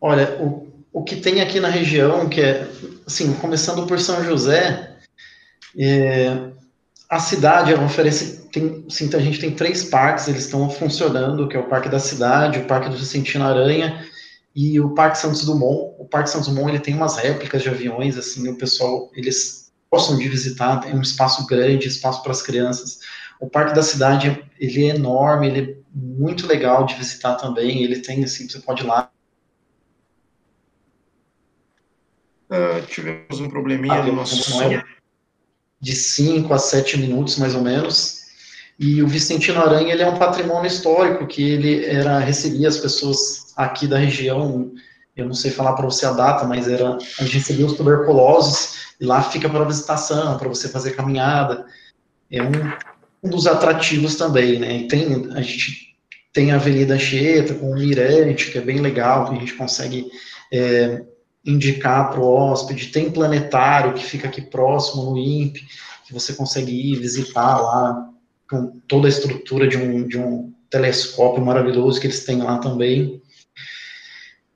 Olha, 0.00 0.40
o, 0.40 0.72
o 0.92 1.02
que 1.02 1.16
tem 1.16 1.40
aqui 1.40 1.58
na 1.58 1.68
região, 1.68 2.28
que 2.28 2.40
é, 2.40 2.68
assim, 3.04 3.32
começando 3.34 3.86
por 3.86 3.98
São 3.98 4.22
José, 4.22 4.93
é, 5.76 6.50
a 7.08 7.18
cidade 7.18 7.74
oferece, 7.74 8.48
tem, 8.48 8.84
sim, 8.88 9.10
a 9.14 9.18
gente 9.18 9.40
tem 9.40 9.54
três 9.54 9.84
parques, 9.84 10.28
eles 10.28 10.44
estão 10.44 10.68
funcionando, 10.70 11.48
que 11.48 11.56
é 11.56 11.60
o 11.60 11.68
Parque 11.68 11.88
da 11.88 11.98
Cidade, 11.98 12.58
o 12.58 12.66
Parque 12.66 12.88
do 12.88 12.96
Vicentino 12.96 13.44
Aranha 13.44 14.04
e 14.54 14.80
o 14.80 14.90
Parque 14.94 15.18
Santos 15.18 15.44
Dumont. 15.44 15.94
O 15.98 16.06
Parque 16.06 16.30
Santos 16.30 16.48
Dumont, 16.48 16.70
ele 16.70 16.80
tem 16.80 16.94
umas 16.94 17.16
réplicas 17.16 17.62
de 17.62 17.68
aviões, 17.68 18.16
assim, 18.16 18.48
o 18.48 18.56
pessoal, 18.56 19.10
eles 19.14 19.72
gostam 19.90 20.16
de 20.16 20.28
visitar, 20.28 20.78
tem 20.78 20.94
um 20.94 21.02
espaço 21.02 21.46
grande, 21.46 21.88
espaço 21.88 22.22
para 22.22 22.32
as 22.32 22.42
crianças. 22.42 23.00
O 23.40 23.48
Parque 23.48 23.74
da 23.74 23.82
Cidade, 23.82 24.44
ele 24.58 24.86
é 24.86 24.94
enorme, 24.94 25.48
ele 25.48 25.72
é 25.72 25.76
muito 25.92 26.46
legal 26.46 26.86
de 26.86 26.94
visitar 26.94 27.34
também, 27.34 27.82
ele 27.82 28.00
tem, 28.00 28.24
assim, 28.24 28.48
você 28.48 28.58
pode 28.60 28.82
ir 28.82 28.86
lá. 28.86 29.10
Uh, 32.50 32.86
tivemos 32.86 33.40
um 33.40 33.48
probleminha 33.48 33.94
ah, 33.94 34.02
no 34.04 34.12
nosso 34.12 34.36
som 34.36 34.62
de 35.84 35.94
5 35.94 36.52
a 36.54 36.58
7 36.58 36.98
minutos, 36.98 37.36
mais 37.36 37.54
ou 37.54 37.60
menos. 37.60 38.22
E 38.78 39.02
o 39.02 39.06
Vicentino 39.06 39.60
Aranha, 39.60 39.92
ele 39.92 40.02
é 40.02 40.08
um 40.08 40.16
patrimônio 40.16 40.66
histórico, 40.66 41.26
que 41.26 41.42
ele 41.42 41.84
era, 41.84 42.18
recebia 42.18 42.68
as 42.68 42.78
pessoas 42.78 43.52
aqui 43.54 43.86
da 43.86 43.98
região, 43.98 44.72
eu 45.14 45.26
não 45.26 45.34
sei 45.34 45.50
falar 45.50 45.74
para 45.74 45.84
você 45.84 46.06
a 46.06 46.12
data, 46.12 46.46
mas 46.46 46.66
era, 46.66 46.96
a 46.96 47.22
gente 47.22 47.36
recebia 47.36 47.66
os 47.66 47.74
tuberculosos, 47.74 48.94
e 48.98 49.04
lá 49.04 49.22
fica 49.22 49.48
para 49.48 49.62
visitação, 49.64 50.38
para 50.38 50.48
você 50.48 50.68
fazer 50.68 50.92
caminhada. 50.92 51.66
É 52.30 52.42
um, 52.42 52.72
um 53.22 53.28
dos 53.28 53.46
atrativos 53.46 54.16
também, 54.16 54.58
né? 54.58 54.78
E 54.78 54.88
tem, 54.88 55.28
a 55.34 55.42
gente 55.42 55.94
tem 56.32 56.50
a 56.50 56.56
Avenida 56.56 56.94
Anchieta 56.94 57.54
com 57.54 57.70
o 57.70 57.74
Mirante, 57.74 58.50
que 58.50 58.56
é 58.56 58.62
bem 58.62 58.80
legal, 58.80 59.26
que 59.26 59.36
a 59.36 59.38
gente 59.38 59.52
consegue 59.52 60.06
é, 60.50 61.02
indicar 61.44 62.10
para 62.10 62.20
o 62.20 62.26
hóspede, 62.26 62.88
tem 62.88 63.10
planetário 63.10 63.94
que 63.94 64.04
fica 64.04 64.28
aqui 64.28 64.40
próximo 64.40 65.10
no 65.10 65.18
INPE, 65.18 65.66
que 66.06 66.12
você 66.12 66.32
consegue 66.32 66.72
ir 66.72 66.96
visitar 66.96 67.60
lá, 67.60 68.10
com 68.48 68.78
toda 68.86 69.08
a 69.08 69.10
estrutura 69.10 69.66
de 69.66 69.76
um, 69.76 70.06
de 70.06 70.18
um 70.18 70.52
telescópio 70.70 71.44
maravilhoso 71.44 72.00
que 72.00 72.06
eles 72.06 72.24
têm 72.24 72.42
lá 72.42 72.58
também. 72.58 73.22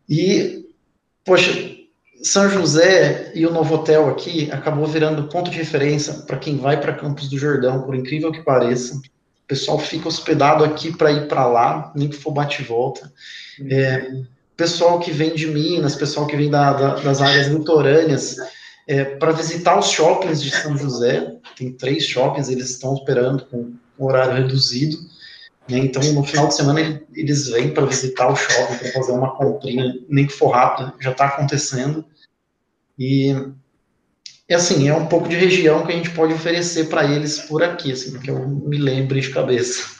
E, 0.08 0.66
poxa, 1.24 1.52
São 2.22 2.48
José 2.48 3.32
e 3.34 3.46
o 3.46 3.52
Novo 3.52 3.74
Hotel 3.74 4.08
aqui 4.08 4.50
acabou 4.50 4.86
virando 4.86 5.28
ponto 5.28 5.50
de 5.50 5.58
referência 5.58 6.14
para 6.26 6.38
quem 6.38 6.56
vai 6.56 6.80
para 6.80 6.94
Campos 6.94 7.28
do 7.28 7.38
Jordão, 7.38 7.82
por 7.82 7.94
incrível 7.94 8.32
que 8.32 8.42
pareça. 8.42 9.00
pessoal 9.46 9.78
fica 9.78 10.08
hospedado 10.08 10.64
aqui 10.64 10.96
para 10.96 11.12
ir 11.12 11.28
para 11.28 11.46
lá, 11.46 11.92
nem 11.94 12.08
que 12.08 12.16
for 12.16 12.32
bate 12.32 12.62
volta. 12.62 13.12
É, 13.70 14.10
pessoal 14.58 14.98
que 14.98 15.12
vem 15.12 15.34
de 15.34 15.46
Minas, 15.46 15.94
pessoal 15.94 16.26
que 16.26 16.36
vem 16.36 16.50
da, 16.50 16.72
da, 16.72 16.94
das 16.96 17.22
áreas 17.22 17.46
litorâneas, 17.46 18.36
é, 18.88 19.04
para 19.04 19.30
visitar 19.30 19.78
os 19.78 19.86
shoppings 19.86 20.42
de 20.42 20.50
São 20.50 20.76
José. 20.76 21.36
Tem 21.56 21.72
três 21.72 22.04
shoppings, 22.04 22.48
eles 22.48 22.70
estão 22.70 22.94
operando 22.94 23.46
com 23.46 23.72
horário 23.96 24.34
reduzido. 24.34 24.98
Né? 25.68 25.78
Então, 25.78 26.02
no 26.12 26.24
final 26.24 26.48
de 26.48 26.56
semana, 26.56 27.00
eles 27.14 27.48
vêm 27.48 27.72
para 27.72 27.86
visitar 27.86 28.28
o 28.28 28.34
shopping, 28.34 28.78
para 28.78 28.92
fazer 28.92 29.12
uma 29.12 29.36
comprinha, 29.36 29.94
nem 30.08 30.26
que 30.26 30.32
for 30.32 30.48
rápido, 30.48 30.92
já 31.00 31.12
está 31.12 31.26
acontecendo. 31.26 32.04
E, 32.98 33.32
é 34.48 34.56
assim, 34.56 34.88
é 34.88 34.94
um 34.94 35.06
pouco 35.06 35.28
de 35.28 35.36
região 35.36 35.86
que 35.86 35.92
a 35.92 35.96
gente 35.96 36.10
pode 36.10 36.34
oferecer 36.34 36.88
para 36.88 37.04
eles 37.04 37.38
por 37.38 37.62
aqui, 37.62 37.92
assim, 37.92 38.18
que 38.18 38.28
eu 38.28 38.48
me 38.48 38.76
lembre 38.76 39.20
de 39.20 39.30
cabeça. 39.30 39.97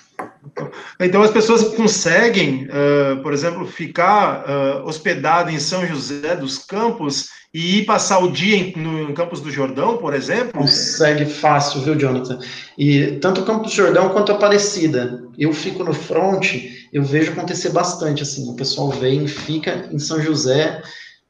Então 1.01 1.23
as 1.23 1.31
pessoas 1.31 1.63
conseguem, 1.75 2.67
uh, 2.67 3.23
por 3.23 3.33
exemplo, 3.33 3.67
ficar 3.67 4.45
uh, 4.45 4.87
hospedado 4.87 5.51
em 5.51 5.59
São 5.59 5.87
José 5.87 6.35
dos 6.37 6.59
Campos 6.59 7.29
e 7.53 7.79
ir 7.79 7.87
passar 7.87 8.19
o 8.19 8.31
dia 8.31 8.57
em, 8.57 8.77
no 8.77 9.15
Campos 9.15 9.41
do 9.41 9.51
Jordão, 9.51 9.97
por 9.97 10.15
exemplo? 10.15 10.61
Consegue 10.61 11.25
fácil, 11.25 11.81
viu, 11.81 11.97
Jonathan? 11.97 12.39
E 12.77 13.19
tanto 13.21 13.41
o 13.41 13.45
Campos 13.45 13.71
do 13.71 13.77
Jordão 13.77 14.11
quanto 14.11 14.33
a 14.33 14.35
Aparecida. 14.35 15.23
Eu 15.39 15.53
fico 15.53 15.83
no 15.83 15.95
front, 15.95 16.55
eu 16.93 17.03
vejo 17.03 17.33
acontecer 17.33 17.71
bastante, 17.71 18.23
assim, 18.23 18.51
o 18.51 18.55
pessoal 18.57 18.91
vem, 18.91 19.27
fica 19.27 19.89
em 19.91 19.99
São 19.99 20.21
José 20.21 20.83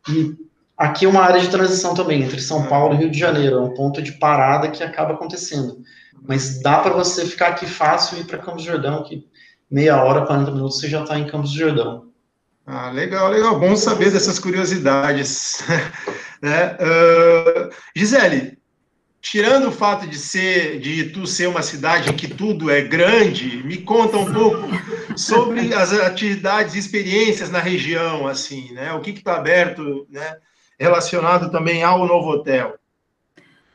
e 0.09 0.35
aqui 0.77 1.05
é 1.05 1.09
uma 1.09 1.23
área 1.23 1.41
de 1.41 1.51
transição 1.51 1.95
também, 1.95 2.23
entre 2.23 2.41
São 2.41 2.67
Paulo 2.67 2.95
e 2.95 2.99
Rio 2.99 3.11
de 3.11 3.19
Janeiro, 3.19 3.57
é 3.57 3.61
um 3.61 3.75
ponto 3.75 4.01
de 4.01 4.13
parada 4.13 4.69
que 4.69 4.83
acaba 4.83 5.15
acontecendo. 5.15 5.79
Mas 6.27 6.61
dá 6.61 6.81
para 6.81 6.93
você 6.93 7.27
ficar 7.27 7.49
aqui 7.49 7.67
fácil 7.67 8.19
e 8.19 8.21
ir 8.21 8.25
para 8.25 8.39
Campos 8.39 8.65
do 8.65 8.71
Jordão, 8.71 9.03
que 9.03 9.27
meia 9.71 10.03
hora, 10.03 10.27
40 10.27 10.51
minutos 10.51 10.79
você 10.79 10.89
já 10.89 11.03
está 11.03 11.19
em 11.19 11.27
Campos 11.27 11.53
do 11.53 11.59
Jordão. 11.59 12.09
Ah, 12.67 12.91
legal, 12.91 13.31
legal. 13.31 13.59
Bom 13.59 13.75
saber 13.77 14.11
dessas 14.11 14.39
curiosidades. 14.39 15.61
né? 16.43 16.77
Uh, 16.77 17.71
Gisele, 17.97 18.59
tirando 19.21 19.69
o 19.69 19.73
fato 19.73 20.07
de 20.07 20.19
ser, 20.19 20.79
de 20.79 21.05
tu 21.05 21.27
ser 21.27 21.49
uma 21.49 21.63
cidade 21.63 22.11
em 22.11 22.17
que 22.17 22.29
tudo 22.29 22.71
é 22.71 22.83
grande, 22.83 23.63
me 23.65 23.79
conta 23.79 24.17
um 24.19 24.33
pouco 24.33 24.69
sobre 25.17 25.73
as 25.73 25.93
atividades 25.93 26.75
e 26.75 26.79
experiências 26.79 27.51
na 27.51 27.59
região, 27.59 28.27
assim, 28.27 28.73
né? 28.73 28.93
O 28.93 29.01
que 29.01 29.11
está 29.11 29.37
aberto, 29.37 30.07
né? 30.11 30.37
Relacionado 30.79 31.51
também 31.51 31.83
ao 31.83 32.07
novo 32.07 32.29
hotel. 32.29 32.75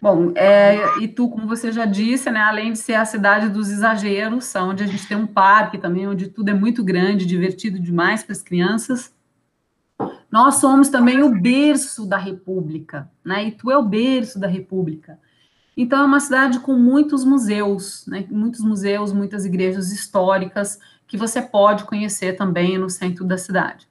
Bom, 0.03 0.33
é, 0.35 1.01
Itu, 1.01 1.29
como 1.29 1.47
você 1.47 1.71
já 1.71 1.85
disse, 1.85 2.29
né, 2.29 2.41
além 2.41 2.73
de 2.73 2.77
ser 2.77 2.95
a 2.95 3.05
cidade 3.05 3.47
dos 3.47 3.71
exageros, 3.71 4.53
onde 4.53 4.83
a 4.83 4.85
gente 4.85 5.07
tem 5.07 5.15
um 5.15 5.25
parque 5.25 5.77
também, 5.77 6.05
onde 6.05 6.27
tudo 6.27 6.49
é 6.49 6.53
muito 6.53 6.83
grande, 6.83 7.25
divertido 7.25 7.79
demais 7.79 8.21
para 8.21 8.33
as 8.33 8.41
crianças, 8.41 9.13
nós 10.29 10.55
somos 10.55 10.89
também 10.89 11.23
o 11.23 11.29
berço 11.39 12.05
da 12.05 12.17
República, 12.17 13.09
né? 13.23 13.45
Itu 13.45 13.71
é 13.71 13.77
o 13.77 13.81
berço 13.81 14.37
da 14.37 14.45
República. 14.45 15.17
Então, 15.77 16.01
é 16.01 16.05
uma 16.05 16.19
cidade 16.19 16.59
com 16.59 16.73
muitos 16.73 17.23
museus, 17.23 18.05
né? 18.05 18.25
muitos 18.29 18.59
museus, 18.59 19.13
muitas 19.13 19.45
igrejas 19.45 19.93
históricas 19.93 20.79
que 21.07 21.15
você 21.15 21.41
pode 21.41 21.85
conhecer 21.85 22.33
também 22.33 22.77
no 22.77 22.89
centro 22.89 23.23
da 23.23 23.37
cidade. 23.37 23.87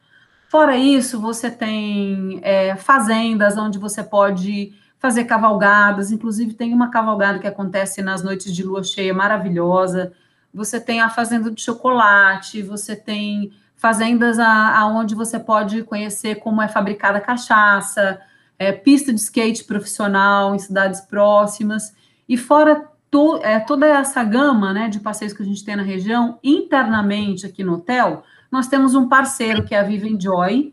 Fora 0.51 0.77
isso, 0.77 1.18
você 1.18 1.51
tem 1.51 2.38
é, 2.42 2.77
fazendas 2.77 3.57
onde 3.57 3.79
você 3.79 4.05
pode 4.05 4.75
fazer 5.03 5.25
cavalgadas, 5.25 6.12
inclusive 6.12 6.55
tem 6.55 6.73
uma 6.73 6.88
cavalgada 6.88 7.41
que 7.41 7.47
acontece 7.49 8.01
nas 8.01 8.23
noites 8.23 8.55
de 8.55 8.62
lua 8.62 8.85
cheia 8.85 9.12
maravilhosa. 9.12 10.12
Você 10.55 10.79
tem 10.79 11.01
a 11.01 11.11
fazenda 11.11 11.51
de 11.51 11.61
chocolate, 11.61 12.62
você 12.62 12.95
tem 12.95 13.53
fazendas 13.75 14.38
aonde 14.38 15.17
você 15.17 15.41
pode 15.41 15.83
conhecer 15.83 16.37
como 16.37 16.62
é 16.62 16.69
fabricada 16.69 17.19
a 17.19 17.21
cachaça, 17.21 18.21
é, 18.57 18.71
pista 18.71 19.12
de 19.12 19.19
skate 19.19 19.65
profissional 19.65 20.55
em 20.55 20.59
cidades 20.61 21.01
próximas, 21.01 21.93
e 22.29 22.37
fora 22.37 22.88
to, 23.11 23.41
é, 23.43 23.59
toda 23.59 23.88
essa 23.88 24.23
gama 24.23 24.73
né, 24.73 24.88
de 24.88 25.01
passeios 25.01 25.33
que 25.33 25.43
a 25.43 25.47
gente 25.47 25.65
tem 25.65 25.75
na 25.75 25.83
região, 25.83 26.38
internamente 26.45 27.45
aqui 27.45 27.65
no 27.65 27.75
hotel, 27.75 28.23
nós 28.53 28.69
temos 28.69 28.95
um 28.95 29.09
parceiro 29.09 29.65
que 29.65 29.75
é 29.75 29.81
a 29.81 29.83
Viva 29.83 30.07
Enjoy, 30.07 30.73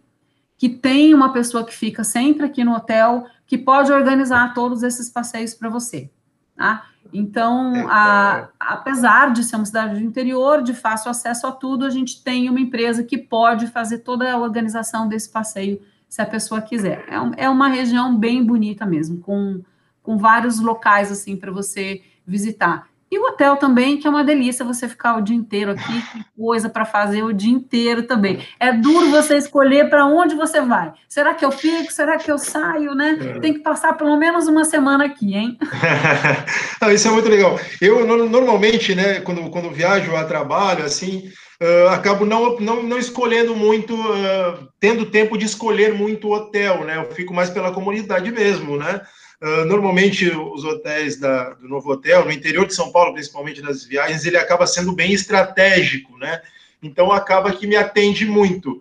que 0.56 0.70
tem 0.70 1.16
uma 1.16 1.34
pessoa 1.34 1.66
que 1.66 1.74
fica 1.74 2.04
sempre 2.04 2.46
aqui 2.46 2.64
no 2.64 2.76
hotel 2.76 3.26
que 3.50 3.58
pode 3.58 3.92
organizar 3.92 4.54
todos 4.54 4.84
esses 4.84 5.10
passeios 5.10 5.56
para 5.56 5.70
você. 5.70 6.08
Tá? 6.56 6.86
Então, 7.12 7.88
a, 7.90 8.50
apesar 8.60 9.34
de 9.34 9.44
ser 9.44 9.56
uma 9.56 9.66
cidade 9.66 9.96
do 9.96 10.06
interior, 10.06 10.62
de 10.62 10.72
fácil 10.72 11.10
acesso 11.10 11.48
a 11.48 11.52
tudo, 11.52 11.84
a 11.84 11.90
gente 11.90 12.24
tem 12.24 12.48
uma 12.48 12.60
empresa 12.60 13.04
que 13.04 13.18
pode 13.18 13.66
fazer 13.66 14.00
toda 14.00 14.32
a 14.32 14.38
organização 14.38 15.08
desse 15.08 15.32
passeio, 15.32 15.82
se 16.08 16.22
a 16.22 16.28
pessoa 16.28 16.62
quiser. 16.62 17.04
É, 17.10 17.20
um, 17.20 17.32
é 17.38 17.50
uma 17.50 17.70
região 17.70 18.16
bem 18.16 18.46
bonita 18.46 18.86
mesmo, 18.86 19.20
com, 19.20 19.64
com 20.04 20.16
vários 20.16 20.60
locais 20.60 21.12
assim 21.12 21.36
para 21.36 21.52
você 21.52 22.04
visitar. 22.28 22.88
E 23.12 23.18
o 23.18 23.24
hotel 23.24 23.58
também, 23.58 23.98
que 23.98 24.06
é 24.06 24.10
uma 24.10 24.24
delícia 24.24 24.64
você 24.64 24.88
ficar 24.88 25.18
o 25.18 25.22
dia 25.22 25.36
inteiro 25.36 25.72
aqui, 25.72 26.04
tem 26.14 26.26
coisa 26.38 26.70
para 26.70 26.86
fazer 26.86 27.24
o 27.24 27.34
dia 27.34 27.52
inteiro 27.52 28.04
também. 28.04 28.46
É 28.60 28.72
duro 28.72 29.10
você 29.10 29.38
escolher 29.38 29.90
para 29.90 30.06
onde 30.06 30.36
você 30.36 30.62
vai. 30.62 30.94
Será 31.08 31.34
que 31.34 31.44
eu 31.44 31.52
fico? 31.52 31.92
Será 31.92 32.18
que 32.18 32.32
eu 32.32 32.38
saio, 32.38 32.94
né? 32.94 33.18
É. 33.20 33.40
Tem 33.40 33.54
que 33.54 33.60
passar 33.60 33.94
pelo 33.94 34.16
menos 34.18 34.48
uma 34.48 34.64
semana 34.64 35.06
aqui, 35.06 35.34
hein? 35.36 35.58
não, 36.82 36.92
isso 36.92 37.08
é 37.08 37.12
muito 37.12 37.30
legal. 37.30 37.60
Eu 37.82 38.06
normalmente, 38.06 38.94
né, 38.94 39.22
quando, 39.22 39.50
quando 39.50 39.72
viajo 39.72 40.16
a 40.16 40.24
trabalho, 40.24 40.84
assim, 40.84 41.32
uh, 41.62 41.90
acabo 41.90 42.26
não, 42.26 42.60
não, 42.60 42.84
não 42.84 42.98
escolhendo 42.98 43.56
muito, 43.56 43.94
uh, 43.96 44.68
tendo 44.80 45.06
tempo 45.06 45.38
de 45.38 45.46
escolher 45.46 45.94
muito 45.94 46.32
hotel, 46.32 46.84
né? 46.86 46.98
Eu 46.98 47.12
fico 47.16 47.34
mais 47.34 47.50
pela 47.50 47.72
comunidade 47.72 48.32
mesmo, 48.32 48.78
né? 48.78 49.02
Uh, 49.42 49.64
normalmente, 49.66 50.30
os 50.30 50.66
hotéis 50.66 51.18
da, 51.18 51.52
do 51.52 51.68
Novo 51.68 51.92
Hotel, 51.92 52.26
no 52.26 52.32
interior 52.32 52.68
de 52.68 52.74
São 52.74 52.92
Paulo, 52.92 53.14
principalmente 53.14 53.62
nas 53.62 53.86
viagens, 53.86 54.26
ele 54.26 54.38
acaba 54.38 54.68
sendo 54.68 54.92
bem 54.92 55.14
estratégico, 55.14 56.18
né? 56.18 56.42
Então, 56.84 57.12
acaba 57.12 57.54
que 57.54 57.66
me 57.66 57.78
atende 57.78 58.26
muito. 58.26 58.72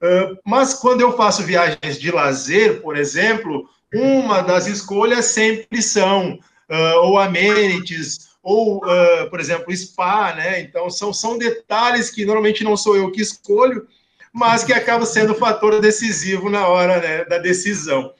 Uh, 0.00 0.38
mas, 0.44 0.74
quando 0.74 1.00
eu 1.00 1.16
faço 1.16 1.42
viagens 1.42 1.98
de 1.98 2.10
lazer, 2.12 2.80
por 2.82 2.96
exemplo, 2.96 3.68
uma 3.92 4.42
das 4.42 4.68
escolhas 4.68 5.24
sempre 5.26 5.82
são 5.82 6.38
uh, 6.70 6.98
ou 7.02 7.18
amenities, 7.18 8.26
ou, 8.40 8.80
por 9.28 9.40
exemplo, 9.40 9.76
spa, 9.76 10.32
né? 10.32 10.60
Então, 10.60 10.88
são, 10.88 11.12
são 11.12 11.36
detalhes 11.36 12.10
que 12.10 12.24
normalmente 12.24 12.62
não 12.62 12.76
sou 12.76 12.96
eu 12.96 13.10
que 13.10 13.20
escolho, 13.20 13.88
mas 14.32 14.62
que 14.62 14.72
acaba 14.72 15.04
sendo 15.04 15.34
fator 15.34 15.80
decisivo 15.80 16.48
na 16.48 16.68
hora 16.68 17.00
né, 17.00 17.24
da 17.24 17.38
decisão. 17.38 18.12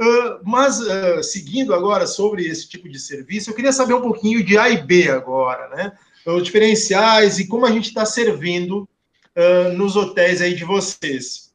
Uh, 0.00 0.40
mas, 0.42 0.80
uh, 0.80 1.22
seguindo 1.22 1.72
agora 1.72 2.06
sobre 2.06 2.46
esse 2.46 2.68
tipo 2.68 2.88
de 2.88 2.98
serviço, 2.98 3.50
eu 3.50 3.54
queria 3.54 3.72
saber 3.72 3.94
um 3.94 4.00
pouquinho 4.00 4.44
de 4.44 4.58
A 4.58 4.68
e 4.68 4.82
B 4.82 5.08
agora, 5.08 5.68
né? 5.68 5.92
Os 6.26 6.42
diferenciais 6.42 7.38
e 7.38 7.46
como 7.46 7.66
a 7.66 7.70
gente 7.70 7.88
está 7.88 8.04
servindo 8.04 8.88
uh, 9.36 9.72
nos 9.76 9.94
hotéis 9.94 10.40
aí 10.40 10.54
de 10.54 10.64
vocês. 10.64 11.52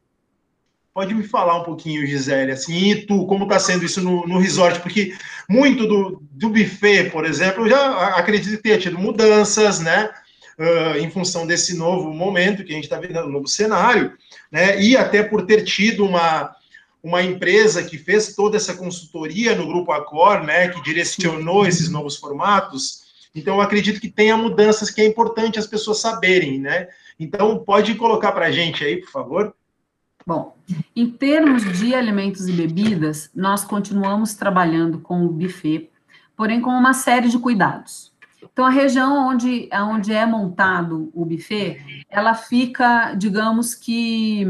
Pode 0.93 1.13
me 1.13 1.23
falar 1.23 1.59
um 1.59 1.63
pouquinho, 1.63 2.05
Gisele, 2.05 2.51
assim, 2.51 2.91
e 2.91 3.05
tu, 3.05 3.25
como 3.25 3.43
está 3.43 3.59
sendo 3.59 3.85
isso 3.85 4.01
no, 4.01 4.25
no, 4.27 4.39
resort? 4.39 4.79
Porque 4.79 5.13
muito 5.49 5.85
do, 5.85 6.21
do 6.31 6.49
buffet, 6.49 7.09
por 7.09 7.25
exemplo, 7.25 7.65
eu 7.65 7.69
já 7.69 8.07
acredito 8.15 8.57
que 8.57 8.63
tenha 8.63 8.79
tido 8.79 8.97
mudanças, 8.97 9.79
né? 9.79 10.09
em 10.99 11.09
função 11.09 11.47
desse 11.47 11.77
novo 11.77 12.13
momento 12.13 12.65
que 12.65 12.73
a 12.73 12.75
gente 12.75 12.83
está 12.83 12.99
vendo, 12.99 13.21
no 13.21 13.29
novo 13.29 13.47
cenário, 13.47 14.11
né? 14.51 14.77
E 14.81 14.97
até 14.97 15.23
por 15.23 15.45
ter 15.45 15.63
tido 15.63 16.03
uma, 16.03 16.53
uma 17.01 17.23
empresa 17.23 17.83
que 17.83 17.97
fez 17.97 18.35
toda 18.35 18.57
essa 18.57 18.75
consultoria 18.75 19.55
no 19.55 19.67
Grupo 19.67 19.91
Acor, 19.91 20.43
né, 20.43 20.67
que 20.69 20.81
direcionou 20.83 21.65
esses 21.65 21.89
novos 21.89 22.17
formatos. 22.17 23.29
Então, 23.33 23.55
eu 23.55 23.61
acredito 23.61 24.01
que 24.01 24.09
tenha 24.09 24.35
mudanças 24.35 24.89
que 24.89 25.01
é 25.01 25.05
importante 25.05 25.59
as 25.59 25.67
pessoas 25.67 25.99
saberem, 25.99 26.59
né? 26.59 26.87
Então, 27.19 27.59
pode 27.59 27.95
colocar 27.95 28.31
para 28.31 28.47
a 28.47 28.51
gente 28.51 28.83
aí, 28.83 28.97
por 28.97 29.11
favor. 29.11 29.55
Bom, 30.25 30.55
em 30.95 31.09
termos 31.09 31.63
de 31.79 31.95
alimentos 31.95 32.47
e 32.47 32.51
bebidas, 32.51 33.29
nós 33.33 33.63
continuamos 33.63 34.33
trabalhando 34.33 34.99
com 34.99 35.25
o 35.25 35.29
buffet, 35.29 35.89
porém 36.35 36.59
com 36.59 36.71
uma 36.71 36.93
série 36.93 37.29
de 37.29 37.39
cuidados. 37.39 38.11
Então, 38.41 38.65
a 38.65 38.69
região 38.69 39.29
onde, 39.29 39.69
onde 39.73 40.13
é 40.13 40.25
montado 40.25 41.09
o 41.13 41.25
buffet, 41.25 42.05
ela 42.09 42.33
fica, 42.33 43.13
digamos 43.13 43.73
que 43.73 44.45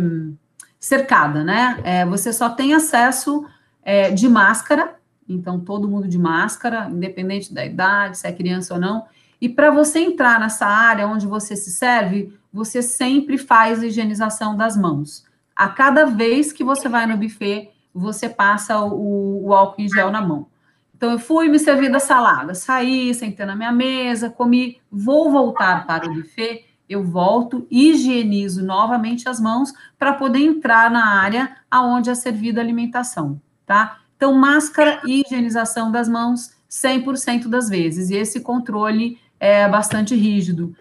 cercada, 0.79 1.43
né? 1.43 1.79
É, 1.83 2.05
você 2.05 2.31
só 2.31 2.49
tem 2.49 2.73
acesso 2.73 3.45
é, 3.83 4.11
de 4.11 4.29
máscara, 4.29 4.95
então 5.27 5.59
todo 5.59 5.89
mundo 5.89 6.07
de 6.07 6.17
máscara, 6.17 6.89
independente 6.89 7.53
da 7.53 7.65
idade, 7.65 8.17
se 8.17 8.27
é 8.27 8.31
criança 8.31 8.75
ou 8.75 8.79
não. 8.79 9.05
E 9.41 9.47
para 9.47 9.69
você 9.69 9.99
entrar 9.99 10.39
nessa 10.39 10.65
área 10.65 11.07
onde 11.07 11.27
você 11.27 11.55
se 11.55 11.71
serve, 11.71 12.33
você 12.51 12.81
sempre 12.81 13.37
faz 13.37 13.81
a 13.81 13.85
higienização 13.85 14.55
das 14.55 14.75
mãos. 14.75 15.25
A 15.55 15.67
cada 15.67 16.05
vez 16.05 16.51
que 16.51 16.63
você 16.63 16.87
vai 16.87 17.05
no 17.05 17.17
buffet, 17.17 17.69
você 17.93 18.29
passa 18.29 18.79
o, 18.81 19.47
o 19.47 19.53
álcool 19.53 19.81
em 19.81 19.89
gel 19.89 20.11
na 20.11 20.21
mão. 20.21 20.47
Então, 20.95 21.11
eu 21.11 21.19
fui 21.19 21.47
me 21.47 21.57
servir 21.57 21.89
da 21.89 21.99
salada, 21.99 22.53
saí, 22.53 23.13
sentei 23.13 23.45
na 23.45 23.55
minha 23.55 23.71
mesa, 23.71 24.29
comi, 24.29 24.81
vou 24.91 25.31
voltar 25.31 25.87
para 25.87 26.09
o 26.09 26.13
buffet, 26.13 26.65
eu 26.89 27.03
volto, 27.03 27.67
higienizo 27.69 28.65
novamente 28.65 29.29
as 29.29 29.39
mãos 29.39 29.71
para 29.97 30.13
poder 30.13 30.39
entrar 30.39 30.89
na 30.89 31.21
área 31.21 31.55
aonde 31.69 32.09
é 32.09 32.15
servida 32.15 32.59
a 32.59 32.63
alimentação, 32.63 33.39
tá? 33.65 33.99
Então, 34.17 34.33
máscara 34.33 34.99
e 35.05 35.21
higienização 35.21 35.91
das 35.91 36.09
mãos 36.09 36.51
100% 36.69 37.47
das 37.47 37.69
vezes, 37.69 38.09
e 38.09 38.15
esse 38.15 38.41
controle 38.41 39.19
é 39.39 39.67
bastante 39.69 40.15
rígido. 40.15 40.75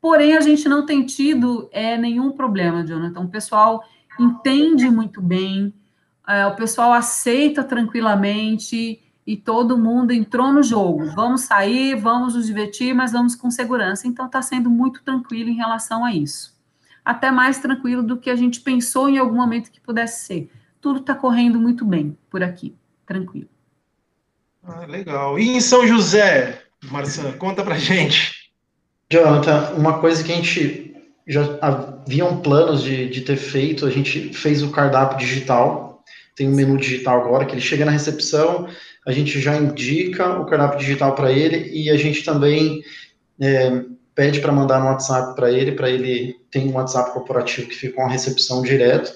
Porém, 0.00 0.36
a 0.36 0.40
gente 0.40 0.68
não 0.68 0.84
tem 0.84 1.04
tido 1.04 1.68
é, 1.72 1.96
nenhum 1.96 2.32
problema, 2.32 2.86
Jonathan. 2.86 3.20
O 3.20 3.28
pessoal 3.28 3.82
entende 4.20 4.88
muito 4.90 5.20
bem, 5.20 5.72
é, 6.28 6.46
o 6.46 6.54
pessoal 6.54 6.92
aceita 6.92 7.64
tranquilamente, 7.64 9.00
e 9.26 9.36
todo 9.36 9.78
mundo 9.78 10.12
entrou 10.12 10.52
no 10.52 10.62
jogo. 10.62 11.10
Vamos 11.14 11.42
sair, 11.42 11.94
vamos 11.94 12.34
nos 12.34 12.46
divertir, 12.46 12.94
mas 12.94 13.12
vamos 13.12 13.34
com 13.34 13.50
segurança. 13.50 14.06
Então 14.06 14.26
está 14.26 14.42
sendo 14.42 14.68
muito 14.70 15.02
tranquilo 15.02 15.50
em 15.50 15.56
relação 15.56 16.04
a 16.04 16.12
isso. 16.12 16.54
Até 17.04 17.30
mais 17.30 17.58
tranquilo 17.58 18.02
do 18.02 18.16
que 18.16 18.30
a 18.30 18.36
gente 18.36 18.60
pensou 18.60 19.08
em 19.08 19.18
algum 19.18 19.36
momento 19.36 19.70
que 19.70 19.80
pudesse 19.80 20.26
ser. 20.26 20.50
Tudo 20.80 21.00
está 21.00 21.14
correndo 21.14 21.58
muito 21.58 21.84
bem 21.84 22.16
por 22.28 22.42
aqui, 22.42 22.74
tranquilo. 23.06 23.48
Ah, 24.62 24.86
legal. 24.86 25.38
E 25.38 25.48
em 25.48 25.60
São 25.60 25.86
José, 25.86 26.62
Marçã, 26.90 27.32
conta 27.32 27.62
pra 27.62 27.78
gente. 27.78 28.50
Jonathan, 29.10 29.74
uma 29.76 29.98
coisa 29.98 30.22
que 30.24 30.32
a 30.32 30.36
gente 30.36 30.96
já 31.26 31.58
haviam 31.60 32.40
planos 32.40 32.82
de, 32.82 33.08
de 33.08 33.20
ter 33.22 33.36
feito, 33.36 33.86
a 33.86 33.90
gente 33.90 34.32
fez 34.32 34.62
o 34.62 34.70
cardápio 34.70 35.18
digital, 35.18 36.02
tem 36.34 36.48
um 36.48 36.54
menu 36.54 36.76
digital 36.76 37.20
agora, 37.20 37.44
que 37.44 37.52
ele 37.52 37.60
chega 37.60 37.84
na 37.84 37.92
recepção, 37.92 38.68
a 39.06 39.12
gente 39.12 39.40
já 39.40 39.56
indica 39.56 40.38
o 40.40 40.46
cardápio 40.46 40.78
digital 40.78 41.14
para 41.14 41.30
ele 41.32 41.70
e 41.72 41.90
a 41.90 41.96
gente 41.96 42.24
também 42.24 42.82
é, 43.40 43.82
pede 44.14 44.40
para 44.40 44.52
mandar 44.52 44.80
no 44.80 44.86
WhatsApp 44.86 45.34
para 45.34 45.50
ele, 45.50 45.72
para 45.72 45.90
ele 45.90 46.36
tem 46.50 46.68
um 46.68 46.74
WhatsApp 46.74 47.12
corporativo 47.12 47.68
que 47.68 47.74
fica 47.74 47.94
com 47.94 48.06
a 48.06 48.10
recepção 48.10 48.62
direto 48.62 49.12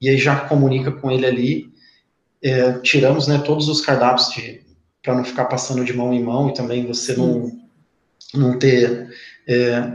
e 0.00 0.08
aí 0.08 0.18
já 0.18 0.36
comunica 0.36 0.90
com 0.90 1.10
ele 1.10 1.26
ali. 1.26 1.72
É, 2.44 2.72
tiramos 2.80 3.28
né, 3.28 3.38
todos 3.38 3.68
os 3.68 3.80
cardápios 3.80 4.28
para 5.00 5.14
não 5.14 5.24
ficar 5.24 5.44
passando 5.44 5.84
de 5.84 5.92
mão 5.92 6.12
em 6.12 6.22
mão 6.22 6.48
e 6.48 6.54
também 6.54 6.84
você 6.86 7.14
não, 7.14 7.52
não 8.34 8.58
ter 8.58 9.08
é, 9.46 9.94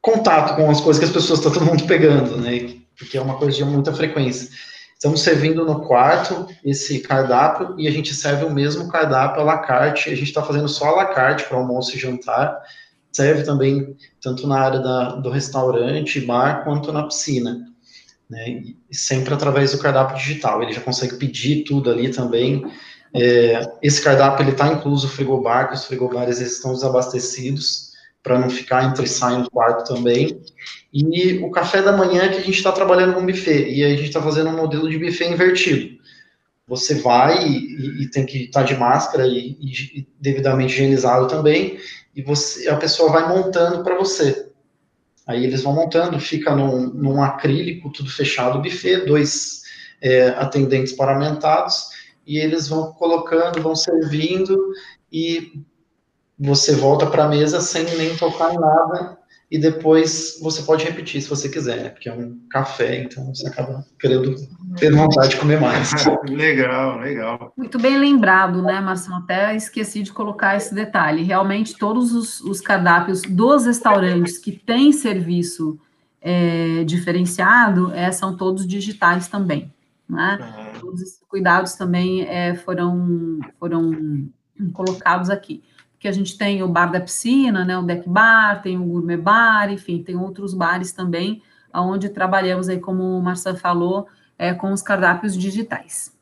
contato 0.00 0.56
com 0.56 0.70
as 0.70 0.80
coisas 0.80 0.98
que 0.98 1.06
as 1.06 1.12
pessoas 1.12 1.38
estão 1.38 1.52
todo 1.52 1.64
mundo 1.64 1.86
pegando, 1.86 2.36
né? 2.36 2.74
Porque 2.98 3.16
é 3.16 3.20
uma 3.20 3.38
coisa 3.38 3.56
de 3.56 3.64
muita 3.64 3.94
frequência. 3.94 4.50
Estamos 5.00 5.22
servindo 5.22 5.64
no 5.64 5.80
quarto 5.80 6.46
esse 6.62 7.00
cardápio 7.00 7.74
e 7.78 7.88
a 7.88 7.90
gente 7.90 8.12
serve 8.14 8.44
o 8.44 8.52
mesmo 8.52 8.86
cardápio 8.88 9.40
à 9.40 9.44
la 9.44 9.56
carte. 9.56 10.10
A 10.10 10.14
gente 10.14 10.28
está 10.28 10.42
fazendo 10.42 10.68
só 10.68 10.90
à 10.90 10.96
la 10.96 11.06
carte 11.06 11.44
para 11.44 11.56
almoço 11.56 11.96
e 11.96 11.98
jantar. 11.98 12.60
Serve 13.10 13.42
também 13.42 13.96
tanto 14.20 14.46
na 14.46 14.60
área 14.60 14.78
da, 14.78 15.16
do 15.16 15.30
restaurante, 15.30 16.20
bar, 16.20 16.64
quanto 16.64 16.92
na 16.92 17.04
piscina. 17.04 17.66
Né? 18.28 18.62
E 18.90 18.94
sempre 18.94 19.32
através 19.32 19.72
do 19.72 19.78
cardápio 19.78 20.18
digital. 20.18 20.62
Ele 20.62 20.74
já 20.74 20.82
consegue 20.82 21.16
pedir 21.16 21.64
tudo 21.64 21.90
ali 21.90 22.10
também. 22.10 22.62
É, 23.14 23.72
esse 23.80 24.02
cardápio 24.02 24.44
ele 24.44 24.50
está 24.50 24.68
incluso 24.68 25.08
frigobar, 25.08 25.68
que 25.68 25.76
os 25.76 25.86
frigobares 25.86 26.40
estão 26.40 26.74
desabastecidos 26.74 27.89
para 28.22 28.38
não 28.38 28.50
ficar 28.50 28.84
entre 28.84 29.06
sai 29.06 29.42
do 29.42 29.50
quarto 29.50 29.94
também. 29.94 30.40
E 30.92 31.38
o 31.38 31.50
café 31.50 31.82
da 31.82 31.96
manhã 31.96 32.28
que 32.28 32.36
a 32.36 32.40
gente 32.40 32.56
está 32.56 32.72
trabalhando 32.72 33.14
com 33.14 33.24
buffet, 33.24 33.70
e 33.70 33.84
a 33.84 33.90
gente 33.90 34.04
está 34.04 34.20
fazendo 34.20 34.50
um 34.50 34.56
modelo 34.56 34.88
de 34.88 34.98
buffet 34.98 35.28
invertido. 35.28 35.98
Você 36.66 36.96
vai 36.96 37.46
e, 37.46 38.02
e 38.02 38.10
tem 38.10 38.26
que 38.26 38.44
estar 38.44 38.60
tá 38.60 38.66
de 38.66 38.76
máscara 38.76 39.26
e, 39.26 39.56
e, 39.60 40.06
devidamente 40.20 40.74
higienizado 40.74 41.26
também, 41.28 41.78
e 42.14 42.22
você, 42.22 42.68
a 42.68 42.76
pessoa 42.76 43.10
vai 43.10 43.28
montando 43.28 43.82
para 43.82 43.96
você. 43.96 44.50
Aí 45.26 45.44
eles 45.44 45.62
vão 45.62 45.74
montando, 45.74 46.18
fica 46.18 46.54
num, 46.54 46.88
num 46.92 47.22
acrílico, 47.22 47.90
tudo 47.90 48.10
fechado, 48.10 48.58
o 48.58 48.62
buffet, 48.62 49.06
dois 49.06 49.62
é, 50.00 50.28
atendentes 50.30 50.92
paramentados, 50.92 51.88
e 52.26 52.38
eles 52.38 52.68
vão 52.68 52.92
colocando, 52.92 53.62
vão 53.62 53.74
servindo, 53.74 54.56
e 55.12 55.62
você 56.40 56.74
volta 56.74 57.06
para 57.06 57.24
a 57.24 57.28
mesa 57.28 57.60
sem 57.60 57.84
nem 57.96 58.16
tocar 58.16 58.54
em 58.54 58.58
nada 58.58 59.18
e 59.50 59.58
depois 59.58 60.38
você 60.40 60.62
pode 60.62 60.84
repetir 60.84 61.20
se 61.20 61.28
você 61.28 61.48
quiser, 61.48 61.82
né? 61.82 61.88
Porque 61.90 62.08
é 62.08 62.14
um 62.14 62.38
café, 62.48 63.02
então 63.02 63.34
você 63.34 63.46
acaba 63.46 63.84
querendo 63.98 64.36
ter 64.78 64.90
vontade 64.92 65.30
de 65.30 65.36
comer 65.36 65.60
mais. 65.60 65.92
legal, 66.30 66.98
legal. 67.00 67.52
Muito 67.56 67.78
bem 67.78 67.98
lembrado, 67.98 68.62
né, 68.62 68.80
Marcelo? 68.80 69.16
Até 69.16 69.54
esqueci 69.54 70.02
de 70.02 70.12
colocar 70.12 70.56
esse 70.56 70.72
detalhe. 70.72 71.24
Realmente, 71.24 71.76
todos 71.76 72.14
os, 72.14 72.40
os 72.40 72.60
cardápios 72.60 73.22
dos 73.22 73.66
restaurantes 73.66 74.38
que 74.38 74.52
têm 74.52 74.92
serviço 74.92 75.78
é, 76.22 76.84
diferenciado 76.84 77.92
é, 77.92 78.12
são 78.12 78.36
todos 78.36 78.66
digitais 78.66 79.26
também, 79.26 79.74
né? 80.08 80.38
Uhum. 80.40 80.80
Todos 80.80 81.02
esses 81.02 81.20
cuidados 81.28 81.74
também 81.74 82.22
é, 82.22 82.54
foram, 82.54 83.40
foram 83.58 84.30
colocados 84.72 85.28
aqui 85.28 85.62
que 86.00 86.08
a 86.08 86.12
gente 86.12 86.36
tem 86.38 86.62
o 86.62 86.68
bar 86.68 86.90
da 86.90 86.98
piscina, 86.98 87.62
né, 87.62 87.76
o 87.76 87.82
deck 87.82 88.08
bar, 88.08 88.62
tem 88.62 88.78
o 88.78 88.84
gourmet 88.84 89.18
bar, 89.18 89.70
enfim, 89.70 90.02
tem 90.02 90.16
outros 90.16 90.54
bares 90.54 90.92
também, 90.92 91.42
onde 91.72 92.08
trabalhamos 92.08 92.70
aí, 92.70 92.80
como 92.80 93.18
o 93.18 93.22
Marcelo 93.22 93.58
falou, 93.58 94.08
é, 94.38 94.54
com 94.54 94.72
os 94.72 94.80
cardápios 94.80 95.36
digitais. 95.36 96.18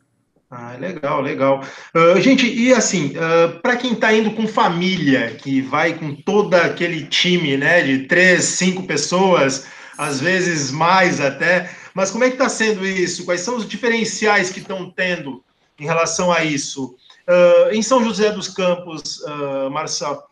Ah, 0.51 0.75
legal, 0.79 1.21
legal. 1.21 1.63
Uh, 1.95 2.21
gente, 2.21 2.47
e 2.47 2.73
assim, 2.73 3.13
uh, 3.17 3.61
para 3.61 3.77
quem 3.77 3.93
está 3.93 4.13
indo 4.13 4.33
com 4.33 4.49
família, 4.49 5.37
que 5.37 5.61
vai 5.61 5.93
com 5.93 6.15
todo 6.15 6.55
aquele 6.55 7.07
time, 7.07 7.57
né, 7.57 7.83
de 7.83 8.07
três, 8.07 8.45
cinco 8.45 8.83
pessoas, 8.83 9.69
às 9.97 10.21
vezes 10.21 10.71
mais 10.73 11.21
até, 11.21 11.71
mas 11.95 12.11
como 12.11 12.25
é 12.25 12.29
que 12.29 12.35
está 12.35 12.49
sendo 12.49 12.85
isso? 12.85 13.25
Quais 13.25 13.43
são 13.43 13.57
os 13.57 13.69
diferenciais 13.69 14.51
que 14.51 14.59
estão 14.59 14.91
tendo 14.91 15.45
em 15.79 15.85
relação 15.85 16.33
a 16.33 16.43
isso? 16.43 16.97
Uh, 17.29 17.73
em 17.73 17.83
São 17.83 18.03
José 18.03 18.33
dos 18.33 18.49
Campos, 18.49 19.21
uh, 19.21 19.71
Marcelo, 19.71 20.23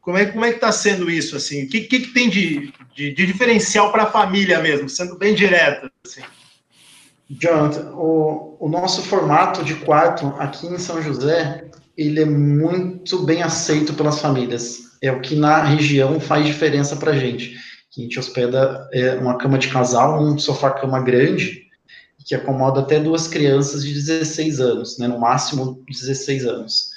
como 0.00 0.16
é, 0.18 0.26
como 0.26 0.44
é 0.44 0.48
que 0.48 0.56
está 0.56 0.72
sendo 0.72 1.08
isso? 1.08 1.36
Assim? 1.36 1.64
O 1.64 1.68
que, 1.68 1.82
que, 1.82 2.00
que 2.00 2.12
tem 2.12 2.28
de, 2.28 2.72
de, 2.94 3.14
de 3.14 3.26
diferencial 3.26 3.92
para 3.92 4.04
a 4.04 4.10
família 4.10 4.58
mesmo, 4.60 4.88
sendo 4.88 5.16
bem 5.16 5.34
direto? 5.34 5.90
Assim? 6.04 6.22
Jonathan, 7.30 7.92
o, 7.94 8.56
o 8.58 8.68
nosso 8.68 9.02
formato 9.02 9.62
de 9.62 9.76
quarto 9.76 10.26
aqui 10.38 10.66
em 10.66 10.78
São 10.78 11.00
José, 11.00 11.64
ele 11.96 12.20
é 12.20 12.24
muito 12.24 13.24
bem 13.24 13.42
aceito 13.42 13.94
pelas 13.94 14.20
famílias. 14.20 14.80
É 15.00 15.12
o 15.12 15.20
que 15.20 15.36
na 15.36 15.62
região 15.62 16.18
faz 16.18 16.44
diferença 16.44 16.96
para 16.96 17.12
a 17.12 17.16
gente. 17.16 17.56
A 17.96 18.00
gente 18.00 18.18
hospeda 18.18 18.88
é, 18.92 19.14
uma 19.14 19.38
cama 19.38 19.58
de 19.58 19.68
casal, 19.68 20.20
um 20.20 20.36
sofá-cama 20.38 21.00
grande, 21.00 21.69
que 22.30 22.34
acomoda 22.36 22.78
até 22.78 23.00
duas 23.00 23.26
crianças 23.26 23.82
de 23.82 23.92
16 23.92 24.60
anos, 24.60 24.98
né, 24.98 25.08
no 25.08 25.18
máximo 25.18 25.82
16 25.88 26.46
anos. 26.46 26.90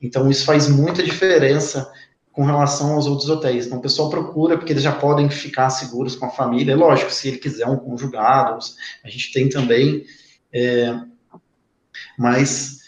Então, 0.00 0.30
isso 0.30 0.46
faz 0.46 0.66
muita 0.66 1.02
diferença 1.02 1.92
com 2.32 2.42
relação 2.42 2.94
aos 2.94 3.06
outros 3.06 3.28
hotéis. 3.28 3.66
Então, 3.66 3.80
o 3.80 3.82
pessoal 3.82 4.08
procura, 4.08 4.56
porque 4.56 4.72
eles 4.72 4.82
já 4.82 4.92
podem 4.92 5.28
ficar 5.28 5.68
seguros 5.68 6.16
com 6.16 6.24
a 6.24 6.30
família. 6.30 6.72
É 6.72 6.74
lógico, 6.74 7.12
se 7.12 7.28
ele 7.28 7.36
quiser 7.36 7.66
um 7.66 7.76
conjugado, 7.76 8.58
a 9.04 9.10
gente 9.10 9.30
tem 9.30 9.50
também. 9.50 10.06
É, 10.50 10.98
mas 12.18 12.78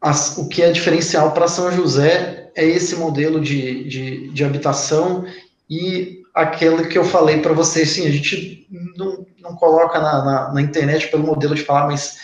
as, 0.00 0.36
o 0.38 0.48
que 0.48 0.60
é 0.60 0.72
diferencial 0.72 1.30
para 1.30 1.46
São 1.46 1.70
José 1.70 2.50
é 2.56 2.64
esse 2.64 2.96
modelo 2.96 3.40
de, 3.40 3.84
de, 3.84 4.28
de 4.32 4.44
habitação 4.44 5.24
e 5.70 6.24
aquele 6.34 6.88
que 6.88 6.98
eu 6.98 7.04
falei 7.04 7.40
para 7.40 7.52
vocês, 7.52 7.90
sim, 7.90 8.08
a 8.08 8.10
gente 8.10 8.66
não, 8.96 9.24
não 9.48 9.56
coloca 9.56 10.00
na, 10.00 10.24
na, 10.24 10.52
na, 10.52 10.62
internet 10.62 11.08
pelo 11.08 11.26
modelo 11.26 11.54
de 11.54 11.62
falar, 11.62 11.86
mas 11.86 12.18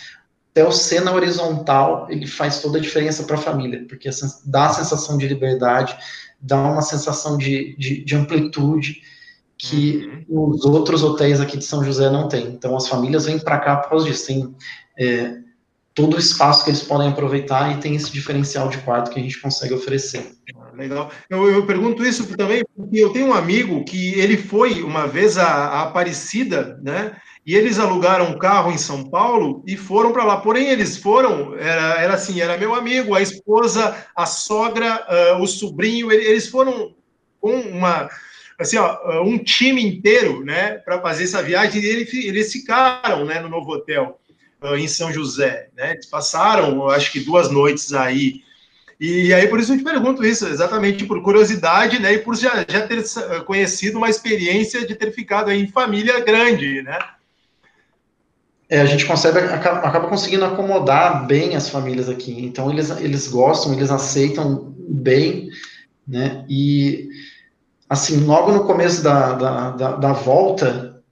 até 0.51 0.65
o 0.65 0.71
cena 0.71 1.11
horizontal, 1.11 2.07
ele 2.09 2.27
faz 2.27 2.61
toda 2.61 2.77
a 2.77 2.81
diferença 2.81 3.23
para 3.23 3.35
a 3.35 3.39
família, 3.39 3.85
porque 3.87 4.09
dá 4.45 4.67
a 4.67 4.73
sensação 4.73 5.17
de 5.17 5.27
liberdade, 5.27 5.97
dá 6.39 6.61
uma 6.61 6.81
sensação 6.81 7.37
de, 7.37 7.75
de, 7.77 8.03
de 8.03 8.15
amplitude 8.15 9.01
que 9.57 10.25
uhum. 10.29 10.53
os 10.53 10.65
outros 10.65 11.03
hotéis 11.03 11.39
aqui 11.39 11.57
de 11.57 11.65
São 11.65 11.83
José 11.83 12.09
não 12.09 12.27
têm. 12.27 12.47
Então, 12.47 12.75
as 12.75 12.87
famílias 12.87 13.25
vêm 13.25 13.39
para 13.39 13.59
cá 13.59 13.77
por 13.77 13.89
causa 13.89 14.05
disso, 14.05 14.27
tem 14.27 14.55
é, 14.99 15.37
todo 15.93 16.15
o 16.15 16.19
espaço 16.19 16.63
que 16.63 16.69
eles 16.69 16.83
podem 16.83 17.09
aproveitar 17.09 17.71
e 17.71 17.79
tem 17.79 17.95
esse 17.95 18.11
diferencial 18.11 18.67
de 18.67 18.79
quarto 18.79 19.11
que 19.11 19.19
a 19.19 19.23
gente 19.23 19.39
consegue 19.39 19.73
oferecer. 19.73 20.35
Legal. 20.75 21.11
Eu, 21.29 21.49
eu, 21.49 21.65
pergunto 21.65 22.03
isso 22.03 22.35
também 22.35 22.63
porque 22.75 22.97
eu 22.97 23.11
tenho 23.11 23.27
um 23.27 23.33
amigo 23.33 23.83
que 23.83 24.19
ele 24.19 24.37
foi 24.37 24.81
uma 24.81 25.07
vez 25.07 25.37
a, 25.37 25.45
a 25.45 25.81
Aparecida, 25.83 26.79
né? 26.81 27.15
E 27.45 27.55
eles 27.55 27.77
alugaram 27.77 28.29
um 28.29 28.37
carro 28.37 28.71
em 28.71 28.77
São 28.77 29.03
Paulo 29.03 29.63
e 29.67 29.75
foram 29.75 30.13
para 30.13 30.23
lá. 30.23 30.37
Porém, 30.37 30.69
eles 30.69 30.97
foram, 30.97 31.57
era, 31.57 32.01
era 32.01 32.13
assim, 32.13 32.39
era 32.39 32.57
meu 32.57 32.73
amigo, 32.73 33.13
a 33.13 33.21
esposa, 33.21 33.95
a 34.15 34.25
sogra, 34.25 35.05
uh, 35.35 35.41
o 35.41 35.47
sobrinho, 35.47 36.11
eles 36.11 36.47
foram 36.47 36.95
com 37.41 37.53
uma, 37.53 38.09
assim, 38.57 38.77
ó, 38.77 39.21
um 39.21 39.37
time 39.37 39.85
inteiro, 39.85 40.43
né, 40.45 40.75
para 40.77 41.01
fazer 41.01 41.25
essa 41.25 41.43
viagem. 41.43 41.81
E 41.81 41.85
eles, 41.85 42.13
eles 42.13 42.51
ficaram, 42.51 43.25
né, 43.25 43.41
no 43.41 43.49
novo 43.49 43.73
hotel 43.73 44.19
uh, 44.61 44.77
em 44.77 44.87
São 44.87 45.11
José, 45.11 45.67
né? 45.75 45.91
Eles 45.91 46.05
passaram, 46.05 46.87
acho 46.89 47.11
que 47.11 47.19
duas 47.19 47.51
noites 47.51 47.91
aí 47.91 48.41
E 49.05 49.33
aí, 49.33 49.49
por 49.49 49.59
isso 49.59 49.73
eu 49.73 49.77
te 49.77 49.83
pergunto 49.83 50.23
isso, 50.23 50.47
exatamente 50.47 51.05
por 51.05 51.21
curiosidade, 51.21 51.99
né? 51.99 52.13
E 52.13 52.19
por 52.19 52.37
já, 52.37 52.65
já 52.65 52.87
ter 52.87 53.03
conhecido 53.43 53.97
uma 53.97 54.09
experiência 54.09 54.87
de 54.87 54.95
ter 54.95 55.11
ficado 55.11 55.51
em 55.51 55.67
família 55.67 56.21
grande, 56.21 56.81
né? 56.81 56.97
É, 58.69 58.79
a 58.79 58.85
gente 58.85 59.05
consegue, 59.05 59.39
acaba, 59.39 59.79
acaba, 59.79 60.07
conseguindo 60.07 60.45
acomodar 60.45 61.27
bem 61.27 61.53
as 61.53 61.67
famílias 61.67 62.07
aqui. 62.07 62.45
Então, 62.45 62.71
eles, 62.71 62.91
eles 62.91 63.27
gostam, 63.27 63.73
eles 63.73 63.91
aceitam 63.91 64.73
bem, 64.87 65.49
né? 66.07 66.45
E, 66.47 67.09
assim, 67.89 68.23
logo 68.23 68.53
no 68.53 68.65
começo 68.65 69.03
da, 69.03 69.33
da, 69.33 69.71
da, 69.71 69.91
da 69.97 70.13
volta, 70.13 71.03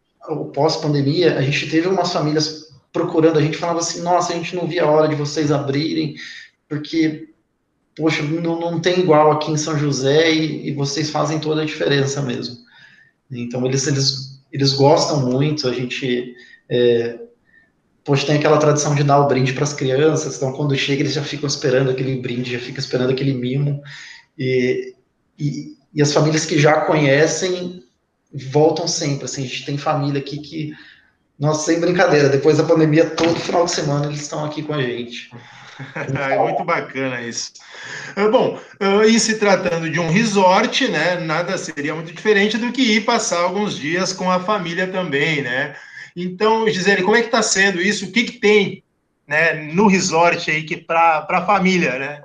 pós-pandemia, 0.54 1.38
a 1.38 1.42
gente 1.42 1.70
teve 1.70 1.90
umas 1.90 2.14
famílias 2.14 2.74
procurando, 2.94 3.38
a 3.38 3.42
gente 3.42 3.58
falava 3.58 3.80
assim, 3.80 4.02
nossa, 4.02 4.32
a 4.32 4.36
gente 4.38 4.56
não 4.56 4.66
via 4.66 4.84
a 4.84 4.90
hora 4.90 5.10
de 5.10 5.16
vocês 5.16 5.52
abrirem, 5.52 6.16
porque 6.70 7.31
poxa, 7.96 8.24
não, 8.24 8.60
não 8.60 8.80
tem 8.80 9.00
igual 9.00 9.32
aqui 9.32 9.52
em 9.52 9.58
São 9.58 9.78
José 9.78 10.32
e, 10.32 10.70
e, 10.70 10.74
vocês 10.74 11.10
fazem 11.10 11.40
toda 11.40 11.62
a 11.62 11.66
diferença 11.66 12.22
mesmo. 12.22 12.58
Então, 13.30 13.66
eles, 13.66 13.88
eles, 13.88 14.42
eles 14.52 14.74
gostam 14.74 15.22
muito, 15.22 15.68
a 15.68 15.74
gente, 15.74 16.34
é, 16.70 17.20
poxa, 18.04 18.26
tem 18.26 18.38
aquela 18.38 18.58
tradição 18.58 18.96
de 18.96 19.04
dar 19.04 19.20
o 19.20 19.28
brinde 19.28 19.54
para 19.54 19.64
as 19.64 19.74
crianças, 19.74 20.36
então 20.36 20.54
quando 20.54 20.76
chega 20.76 21.02
eles 21.02 21.14
já 21.14 21.24
ficam 21.24 21.48
esperando 21.48 21.90
aquele 21.90 22.18
brinde, 22.18 22.54
já 22.54 22.60
ficam 22.60 22.80
esperando 22.80 23.12
aquele 23.12 23.34
mimo, 23.34 23.82
e, 24.38 24.96
e, 25.40 25.76
e 25.94 26.02
as 26.02 26.14
famílias 26.14 26.46
que 26.46 26.60
já 26.60 26.82
conhecem 26.82 27.84
voltam 28.34 28.88
sempre, 28.88 29.26
assim, 29.26 29.44
a 29.44 29.48
gente 29.48 29.66
tem 29.66 29.78
família 29.78 30.20
aqui 30.20 30.38
que, 30.38 30.74
nossa, 31.38 31.66
sem 31.66 31.80
brincadeira, 31.80 32.30
depois 32.30 32.58
da 32.58 32.64
pandemia, 32.64 33.10
todo 33.10 33.40
final 33.40 33.66
de 33.66 33.72
semana 33.72 34.06
eles 34.06 34.22
estão 34.22 34.46
aqui 34.46 34.64
com 34.64 34.74
a 34.74 34.82
gente. 34.82 35.30
é 35.96 36.38
muito 36.38 36.64
bacana 36.64 37.22
isso. 37.22 37.54
Ah, 38.16 38.28
bom, 38.28 38.60
ah, 38.80 39.06
e 39.06 39.20
se 39.20 39.40
tratando 39.40 39.90
de 39.90 40.00
um 40.00 40.10
resort, 40.10 40.88
né, 40.88 41.20
nada 41.20 41.58
seria 41.58 41.96
muito 41.96 42.14
diferente 42.14 42.58
do 42.58 42.72
que 42.72 42.82
ir 42.82 43.06
passar 43.06 43.42
alguns 43.42 43.78
dias 43.78 44.14
com 44.14 44.30
a 44.30 44.40
família 44.40 44.88
também, 44.88 45.42
né? 45.42 45.76
Então, 46.16 46.68
Gisele, 46.68 47.04
como 47.04 47.16
é 47.16 47.22
que 47.22 47.28
está 47.28 47.42
sendo 47.42 47.82
isso? 47.82 48.06
O 48.06 48.12
que, 48.12 48.24
que 48.24 48.40
tem 48.40 48.84
né, 49.28 49.72
no 49.74 49.88
resort 49.88 50.52
aí 50.52 50.64
que 50.64 50.76
para 50.76 51.26
a 51.30 51.46
família, 51.46 51.98
né? 51.98 52.24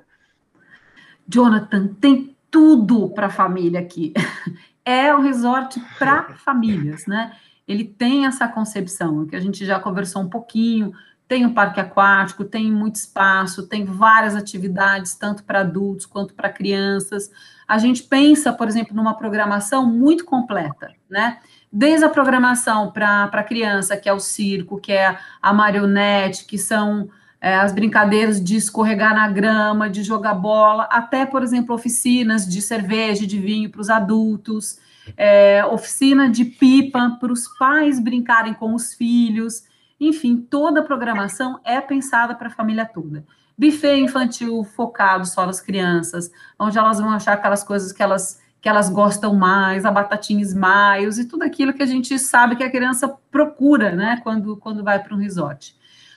Jonathan, 1.28 1.88
tem 2.00 2.36
tudo 2.50 3.08
para 3.10 3.26
a 3.26 3.30
família 3.30 3.80
aqui. 3.80 4.12
É 4.88 5.12
o 5.12 5.20
resort 5.20 5.80
para 5.98 6.34
famílias, 6.44 7.06
né? 7.08 7.32
Ele 7.66 7.82
tem 7.82 8.24
essa 8.24 8.46
concepção, 8.46 9.26
que 9.26 9.34
a 9.34 9.40
gente 9.40 9.66
já 9.66 9.80
conversou 9.80 10.22
um 10.22 10.28
pouquinho, 10.28 10.92
tem 11.28 11.44
um 11.44 11.52
parque 11.52 11.80
aquático, 11.80 12.44
tem 12.44 12.70
muito 12.70 12.96
espaço, 12.96 13.66
tem 13.66 13.84
várias 13.84 14.36
atividades, 14.36 15.14
tanto 15.14 15.42
para 15.42 15.60
adultos 15.60 16.06
quanto 16.06 16.34
para 16.34 16.48
crianças. 16.48 17.30
A 17.66 17.78
gente 17.78 18.04
pensa, 18.04 18.52
por 18.52 18.68
exemplo, 18.68 18.94
numa 18.94 19.14
programação 19.14 19.84
muito 19.84 20.24
completa, 20.24 20.92
né? 21.10 21.38
Desde 21.72 22.04
a 22.04 22.08
programação 22.08 22.92
para 22.92 23.42
criança, 23.42 23.96
que 23.96 24.08
é 24.08 24.12
o 24.12 24.20
circo, 24.20 24.78
que 24.80 24.92
é 24.92 25.18
a 25.42 25.52
marionete, 25.52 26.46
que 26.46 26.56
são 26.56 27.08
é, 27.40 27.56
as 27.56 27.72
brincadeiras 27.72 28.42
de 28.42 28.56
escorregar 28.56 29.14
na 29.14 29.28
grama, 29.28 29.90
de 29.90 30.02
jogar 30.04 30.34
bola, 30.34 30.84
até, 30.84 31.26
por 31.26 31.42
exemplo, 31.42 31.74
oficinas 31.74 32.46
de 32.46 32.62
cerveja 32.62 33.26
de 33.26 33.38
vinho 33.38 33.68
para 33.68 33.80
os 33.80 33.90
adultos, 33.90 34.78
é, 35.16 35.64
oficina 35.66 36.30
de 36.30 36.44
pipa 36.44 37.16
para 37.20 37.32
os 37.32 37.48
pais 37.58 38.00
brincarem 38.00 38.54
com 38.54 38.74
os 38.74 38.94
filhos. 38.94 39.64
Enfim, 40.00 40.36
toda 40.36 40.80
a 40.80 40.84
programação 40.84 41.58
é 41.64 41.80
pensada 41.80 42.34
para 42.34 42.48
a 42.48 42.50
família 42.50 42.84
toda. 42.84 43.24
Buffet 43.58 43.98
infantil 43.98 44.62
focado 44.64 45.26
só 45.26 45.46
nas 45.46 45.60
crianças, 45.60 46.30
onde 46.58 46.78
elas 46.78 47.00
vão 47.00 47.10
achar 47.10 47.32
aquelas 47.32 47.64
coisas 47.64 47.92
que 47.92 48.02
elas 48.02 48.44
que 48.60 48.68
elas 48.68 48.88
gostam 48.88 49.32
mais, 49.32 49.84
a 49.84 49.92
batatinha 49.92 50.42
smiles 50.42 51.18
e 51.18 51.26
tudo 51.26 51.44
aquilo 51.44 51.72
que 51.72 51.84
a 51.84 51.86
gente 51.86 52.18
sabe 52.18 52.56
que 52.56 52.64
a 52.64 52.70
criança 52.70 53.06
procura, 53.30 53.94
né, 53.94 54.20
quando, 54.24 54.56
quando 54.56 54.82
vai 54.82 55.00
para 55.00 55.14
um 55.14 55.18
resort. 55.18 55.76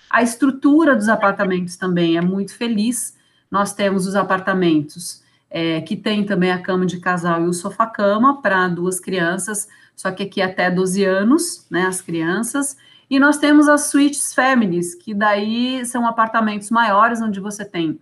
A 0.10 0.24
estrutura 0.24 0.96
dos 0.96 1.08
apartamentos 1.10 1.78
também 1.78 2.18
é 2.18 2.22
muito 2.22 2.56
feliz. 2.56 3.16
Nós 3.52 3.74
temos 3.74 4.08
os 4.08 4.16
apartamentos 4.16 5.22
é, 5.48 5.82
que 5.82 5.96
tem 5.96 6.26
também 6.26 6.52
a 6.52 6.60
cama 6.60 6.88
de 6.88 7.00
casal 7.00 7.44
e 7.44 7.48
o 7.48 7.54
sofá-cama 7.54 8.42
para 8.42 8.68
duas 8.68 9.00
crianças, 9.00 9.68
só 9.96 10.10
que 10.10 10.24
aqui 10.24 10.42
até 10.42 10.72
12 10.72 11.06
anos, 11.06 11.68
né, 11.70 11.86
as 11.86 12.02
crianças. 12.02 12.76
E 13.10 13.20
nós 13.20 13.38
temos 13.38 13.68
as 13.68 13.90
suítes 13.90 14.34
families, 14.34 14.94
que 14.94 15.14
daí 15.14 15.84
são 15.86 16.06
apartamentos 16.06 16.70
maiores, 16.70 17.22
onde 17.22 17.40
você 17.40 17.66
tem 17.66 18.00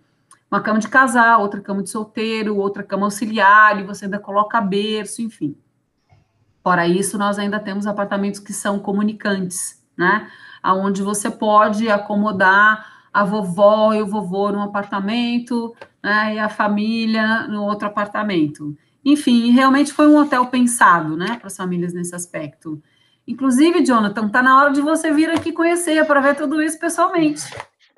uma 0.50 0.60
cama 0.60 0.78
de 0.78 0.88
casal, 0.88 1.40
outra 1.40 1.60
cama 1.60 1.82
de 1.82 1.90
solteiro, 1.90 2.56
outra 2.56 2.82
cama 2.82 3.06
auxiliar, 3.06 3.78
e 3.78 3.84
você 3.84 4.06
ainda 4.06 4.18
coloca 4.18 4.60
berço, 4.60 5.22
enfim. 5.22 5.56
Fora 6.62 6.86
isso, 6.86 7.16
nós 7.16 7.38
ainda 7.38 7.58
temos 7.58 7.86
apartamentos 7.86 8.40
que 8.40 8.52
são 8.52 8.78
comunicantes, 8.78 9.82
né? 9.96 10.28
Onde 10.64 11.02
você 11.02 11.30
pode 11.30 11.88
acomodar 11.88 13.08
a 13.12 13.24
vovó 13.24 13.94
e 13.94 14.02
o 14.02 14.06
vovô 14.06 14.52
num 14.52 14.62
apartamento, 14.62 15.74
né? 16.02 16.34
E 16.34 16.38
a 16.38 16.48
família 16.48 17.46
no 17.46 17.64
outro 17.64 17.86
apartamento. 17.86 18.76
Enfim, 19.04 19.50
realmente 19.50 19.92
foi 19.92 20.06
um 20.06 20.18
hotel 20.18 20.46
pensado, 20.46 21.16
né, 21.16 21.36
para 21.38 21.46
as 21.46 21.56
famílias 21.56 21.94
nesse 21.94 22.14
aspecto. 22.14 22.82
Inclusive, 23.28 23.84
Jonathan, 23.84 24.26
está 24.26 24.42
na 24.42 24.58
hora 24.58 24.72
de 24.72 24.80
você 24.80 25.12
vir 25.12 25.28
aqui 25.28 25.52
conhecer 25.52 26.02
para 26.06 26.18
ver 26.18 26.34
tudo 26.34 26.62
isso 26.62 26.78
pessoalmente. 26.78 27.42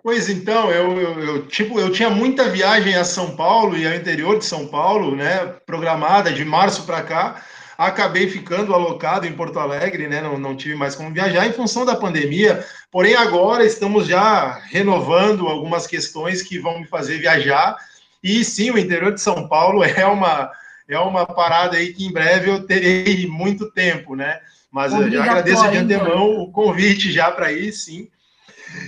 Pois 0.03 0.29
então, 0.29 0.73
eu, 0.73 1.01
eu, 1.01 1.21
eu, 1.21 1.47
tipo, 1.47 1.79
eu 1.79 1.93
tinha 1.93 2.11
muita 2.11 2.49
viagem 2.49 2.97
a 2.97 3.05
São 3.05 3.37
Paulo 3.37 3.77
e 3.77 3.87
ao 3.87 3.95
interior 3.95 4.39
de 4.39 4.45
São 4.45 4.67
Paulo, 4.67 5.15
né, 5.15 5.47
programada 5.65 6.33
de 6.33 6.45
março 6.45 6.83
para 6.83 7.03
cá. 7.03 7.43
Acabei 7.79 8.29
ficando 8.29 8.75
alocado 8.75 9.25
em 9.25 9.33
Porto 9.33 9.61
Alegre, 9.61 10.09
né, 10.09 10.21
não, 10.21 10.37
não 10.37 10.57
tive 10.57 10.75
mais 10.75 10.97
como 10.97 11.13
viajar 11.13 11.47
em 11.47 11.53
função 11.53 11.85
da 11.87 11.95
pandemia. 11.95 12.65
Porém, 12.91 13.15
agora 13.15 13.65
estamos 13.65 14.09
já 14.09 14.59
renovando 14.69 15.47
algumas 15.47 15.87
questões 15.87 16.43
que 16.43 16.59
vão 16.59 16.81
me 16.81 16.89
fazer 16.89 17.19
viajar. 17.19 17.77
E 18.21 18.45
sim, 18.45 18.73
o 18.73 18.79
interior 18.79 19.15
de 19.15 19.21
São 19.21 19.47
Paulo 19.47 19.85
é 19.85 20.05
uma, 20.07 20.51
é 20.91 20.99
uma 20.99 21.27
parada 21.27 21.77
aí 21.77 21.93
que 21.93 22.05
em 22.05 22.13
breve 22.13 22.51
eu 22.51 22.67
terei 22.67 23.27
muito 23.27 23.71
tempo, 23.71 24.15
né? 24.15 24.41
Mas 24.71 24.93
eu 24.93 25.11
já 25.11 25.23
agradeço 25.23 25.69
de 25.71 25.79
antemão 25.79 26.41
o 26.41 26.51
convite 26.51 27.11
já 27.13 27.31
para 27.31 27.53
ir, 27.53 27.73
sim. 27.73 28.09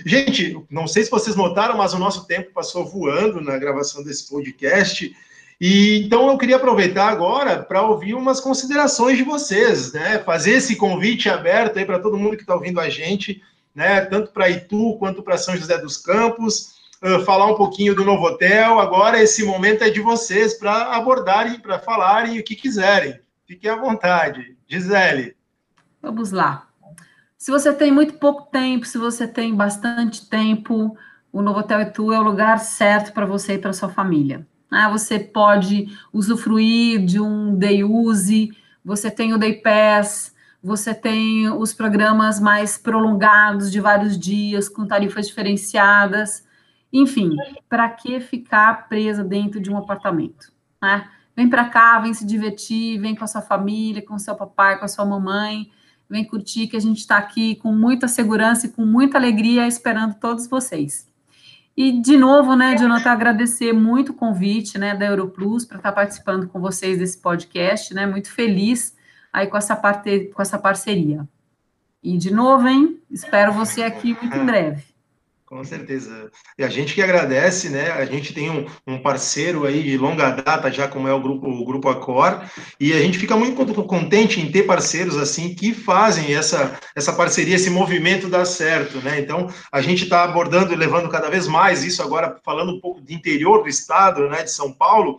Gente, 0.07 0.57
não 0.71 0.87
sei 0.87 1.05
se 1.05 1.11
vocês 1.11 1.35
notaram, 1.35 1.77
mas 1.77 1.93
o 1.93 1.99
nosso 1.99 2.27
tempo 2.27 2.53
passou 2.53 2.85
voando 2.85 3.41
na 3.41 3.59
gravação 3.59 4.03
desse 4.03 4.29
podcast. 4.29 5.15
E 5.61 6.03
então 6.05 6.29
eu 6.29 6.39
queria 6.39 6.57
aproveitar 6.57 7.09
agora 7.09 7.63
para 7.63 7.83
ouvir 7.83 8.15
umas 8.15 8.41
considerações 8.41 9.17
de 9.17 9.23
vocês, 9.23 9.93
né? 9.93 10.19
Fazer 10.21 10.53
esse 10.53 10.77
convite 10.77 11.29
aberto 11.29 11.79
aí 11.79 11.85
para 11.85 11.99
todo 11.99 12.19
mundo 12.19 12.37
que 12.37 12.43
está 12.43 12.55
ouvindo 12.55 12.81
a 12.81 12.89
gente, 12.89 13.43
né? 13.75 14.01
Tanto 14.03 14.33
para 14.33 14.51
Itu 14.51 14.97
quanto 14.99 15.23
para 15.23 15.39
São 15.39 15.57
José 15.57 15.79
dos 15.79 15.97
Campos, 15.97 16.82
uh, 17.03 17.25
falar 17.25 17.47
um 17.47 17.57
pouquinho 17.57 17.95
do 17.95 18.05
novo 18.05 18.25
hotel. 18.25 18.79
Agora 18.79 19.21
esse 19.21 19.45
momento 19.45 19.83
é 19.83 19.91
de 19.91 20.01
vocês 20.01 20.55
para 20.55 20.95
abordarem, 20.95 21.59
para 21.59 21.79
falarem 21.79 22.39
o 22.39 22.45
que 22.45 22.55
quiserem. 22.55 23.19
Fiquem 23.47 23.71
à 23.71 23.77
vontade. 23.77 24.57
Gisele. 24.69 25.37
Vamos 26.01 26.33
lá. 26.33 26.69
Se 27.37 27.51
você 27.51 27.73
tem 27.73 27.91
muito 27.91 28.15
pouco 28.15 28.43
tempo, 28.51 28.87
se 28.87 28.97
você 28.97 29.27
tem 29.27 29.55
bastante 29.55 30.29
tempo, 30.29 30.97
o 31.33 31.43
Novotel 31.43 31.81
Itu 31.83 32.13
é 32.13 32.19
o 32.19 32.23
lugar 32.23 32.61
certo 32.61 33.13
para 33.13 33.27
você 33.27 33.55
e 33.55 33.59
para 33.59 33.73
sua 33.73 33.89
família. 33.89 34.47
Ah, 34.71 34.89
você 34.89 35.19
pode 35.19 35.89
usufruir 36.13 37.05
de 37.05 37.21
um 37.21 37.55
day 37.55 37.85
use, 37.85 38.57
você 38.85 39.11
tem 39.11 39.35
o 39.35 39.39
day 39.39 39.55
pass, 39.55 40.35
você 40.63 40.95
tem 40.95 41.51
os 41.51 41.75
programas 41.75 42.39
mais 42.39 42.79
prolongados 42.79 43.71
de 43.71 43.81
vários 43.81 44.17
dias 44.17 44.69
com 44.69 44.87
tarifas 44.87 45.27
diferenciadas. 45.27 46.47
Enfim, 46.93 47.37
para 47.69 47.89
que 47.89 48.21
ficar 48.21 48.89
presa 48.89 49.25
dentro 49.25 49.61
de 49.61 49.71
um 49.71 49.79
apartamento? 49.79 50.53
Né? 50.81 51.09
Vem 51.35 51.49
para 51.49 51.69
cá, 51.69 51.99
vem 51.99 52.13
se 52.13 52.27
divertir, 52.27 53.01
vem 53.01 53.15
com 53.15 53.25
a 53.25 53.27
sua 53.27 53.41
família, 53.41 54.05
com 54.05 54.15
o 54.15 54.19
seu 54.19 54.35
papai, 54.35 54.79
com 54.79 54.85
a 54.85 54.89
sua 54.89 55.05
mamãe 55.05 55.71
Vem 56.13 56.27
curtir 56.27 56.67
que 56.67 56.77
a 56.77 56.81
gente 56.81 56.99
está 56.99 57.17
aqui 57.17 57.57
com 57.57 57.73
muita 57.73 58.07
segurança 58.07 58.67
e 58.67 58.69
com 58.69 58.85
muita 58.85 59.17
alegria 59.17 59.67
esperando 59.67 60.13
todos 60.17 60.47
vocês. 60.47 61.11
E 61.75 62.03
de 62.03 62.19
novo, 62.19 62.55
né, 62.55 62.77
Jonathan, 62.77 63.11
agradecer 63.11 63.73
muito 63.73 64.13
o 64.13 64.15
convite, 64.15 64.77
né, 64.77 64.95
da 64.95 65.07
Europlus 65.07 65.65
para 65.65 65.79
estar 65.79 65.89
tá 65.89 65.95
participando 65.95 66.47
com 66.49 66.61
vocês 66.61 66.99
desse 66.99 67.17
podcast, 67.17 67.95
né, 67.95 68.05
muito 68.05 68.31
feliz 68.31 68.95
aí 69.33 69.47
com 69.47 69.57
essa, 69.57 69.75
parte, 69.75 70.31
com 70.35 70.43
essa 70.43 70.59
parceria. 70.59 71.27
E 72.03 72.19
de 72.19 72.31
novo, 72.31 72.69
hein, 72.69 73.01
espero 73.11 73.51
você 73.51 73.83
aqui 73.83 74.13
muito 74.13 74.37
em 74.37 74.45
breve. 74.45 74.92
Com 75.53 75.63
certeza. 75.65 76.31
E 76.59 76.65
a 76.65 76.69
gente 76.69 76.95
que 76.95 77.03
agradece, 77.03 77.69
né? 77.69 77.91
A 77.91 78.07
gente 78.07 78.33
tem 78.33 78.49
um, 78.49 78.65
um, 78.87 78.99
parceiro 78.99 79.67
aí 79.67 79.83
de 79.83 79.99
longa 79.99 80.31
data, 80.31 80.73
já 80.73 80.89
como 80.89 81.07
é 81.07 81.13
o 81.13 81.21
grupo, 81.21 81.47
o 81.47 81.63
grupo 81.67 81.91
Acor, 81.91 82.41
e 82.81 82.91
a 82.95 82.99
gente 82.99 83.19
fica 83.19 83.37
muito 83.37 83.85
contente 83.85 84.41
em 84.41 84.51
ter 84.51 84.63
parceiros 84.63 85.15
assim 85.19 85.55
que 85.55 85.75
fazem 85.75 86.35
essa, 86.35 86.81
essa 86.97 87.13
parceria, 87.13 87.57
esse 87.57 87.69
movimento 87.69 88.31
dar 88.31 88.47
certo, 88.47 88.97
né? 89.03 89.21
Então, 89.21 89.47
a 89.71 89.83
gente 89.83 90.05
está 90.05 90.25
abordando 90.25 90.73
e 90.73 90.77
levando 90.77 91.11
cada 91.11 91.29
vez 91.29 91.47
mais 91.47 91.85
isso 91.85 92.03
agora, 92.03 92.41
falando 92.43 92.73
um 92.73 92.81
pouco 92.81 93.03
de 93.03 93.13
interior 93.13 93.63
do 93.63 93.69
estado, 93.69 94.31
né, 94.31 94.45
de 94.45 94.51
São 94.51 94.73
Paulo, 94.73 95.19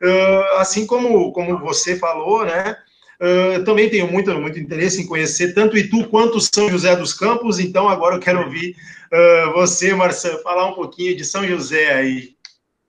uh, 0.00 0.58
assim 0.60 0.86
como, 0.86 1.32
como 1.32 1.58
você 1.58 1.96
falou, 1.96 2.44
né? 2.44 2.76
Uh, 3.20 3.64
também 3.64 3.88
tenho 3.88 4.10
muito, 4.10 4.32
muito 4.38 4.58
interesse 4.58 5.00
em 5.02 5.06
conhecer 5.06 5.52
tanto 5.52 5.76
Itu 5.76 6.06
quanto 6.08 6.40
São 6.40 6.68
José 6.68 6.94
dos 6.94 7.12
Campos, 7.12 7.58
então 7.58 7.88
agora 7.88 8.16
eu 8.16 8.20
quero 8.20 8.40
ouvir 8.40 8.76
uh, 9.14 9.52
você, 9.52 9.94
Marcelo, 9.94 10.42
falar 10.42 10.66
um 10.66 10.74
pouquinho 10.74 11.16
de 11.16 11.24
São 11.24 11.46
José 11.46 11.92
aí. 11.94 12.34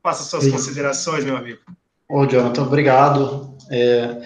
Faça 0.02 0.24
suas 0.24 0.44
Sim. 0.44 0.52
considerações, 0.52 1.24
meu 1.24 1.36
amigo. 1.36 1.60
Ô, 2.10 2.26
Jonathan, 2.26 2.64
obrigado. 2.64 3.56
É, 3.72 4.22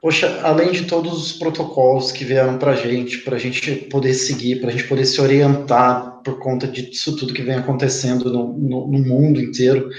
poxa, 0.00 0.40
além 0.42 0.70
de 0.70 0.84
todos 0.84 1.12
os 1.12 1.32
protocolos 1.32 2.12
que 2.12 2.24
vieram 2.24 2.58
para 2.58 2.72
a 2.72 2.76
gente, 2.76 3.18
para 3.18 3.36
a 3.36 3.38
gente 3.38 3.74
poder 3.90 4.14
seguir, 4.14 4.60
para 4.60 4.68
a 4.68 4.72
gente 4.72 4.86
poder 4.86 5.04
se 5.04 5.20
orientar 5.20 6.20
por 6.24 6.38
conta 6.38 6.66
disso 6.66 7.16
tudo 7.16 7.34
que 7.34 7.42
vem 7.42 7.56
acontecendo 7.56 8.32
no, 8.32 8.52
no, 8.56 8.86
no 8.86 8.98
mundo 8.98 9.40
inteiro, 9.40 9.90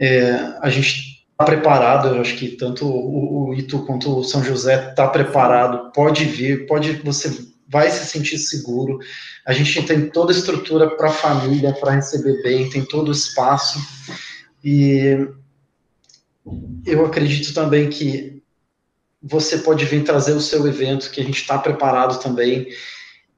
é, 0.00 0.30
a 0.62 0.70
gente 0.70 1.26
está 1.30 1.44
preparado, 1.44 2.08
eu 2.08 2.20
acho 2.20 2.36
que 2.36 2.48
tanto 2.48 2.86
o, 2.86 3.48
o 3.48 3.54
Itu 3.54 3.84
quanto 3.84 4.18
o 4.18 4.24
São 4.24 4.42
José 4.42 4.90
está 4.90 5.08
preparado, 5.08 5.92
pode 5.92 6.24
vir, 6.24 6.66
pode 6.66 6.92
você 7.02 7.28
vai 7.68 7.90
se 7.90 8.06
sentir 8.06 8.38
seguro. 8.38 8.98
A 9.44 9.52
gente 9.52 9.82
tem 9.82 10.08
toda 10.08 10.32
a 10.32 10.36
estrutura 10.36 10.96
para 10.96 11.08
a 11.08 11.12
família, 11.12 11.72
para 11.72 11.92
receber 11.92 12.42
bem, 12.42 12.70
tem 12.70 12.84
todo 12.84 13.08
o 13.08 13.12
espaço. 13.12 13.78
E 14.64 15.28
eu 16.84 17.04
acredito 17.04 17.52
também 17.52 17.88
que 17.90 18.42
você 19.22 19.58
pode 19.58 19.84
vir 19.84 20.04
trazer 20.04 20.32
o 20.32 20.40
seu 20.40 20.66
evento, 20.66 21.10
que 21.10 21.20
a 21.20 21.24
gente 21.24 21.40
está 21.40 21.58
preparado 21.58 22.20
também. 22.20 22.68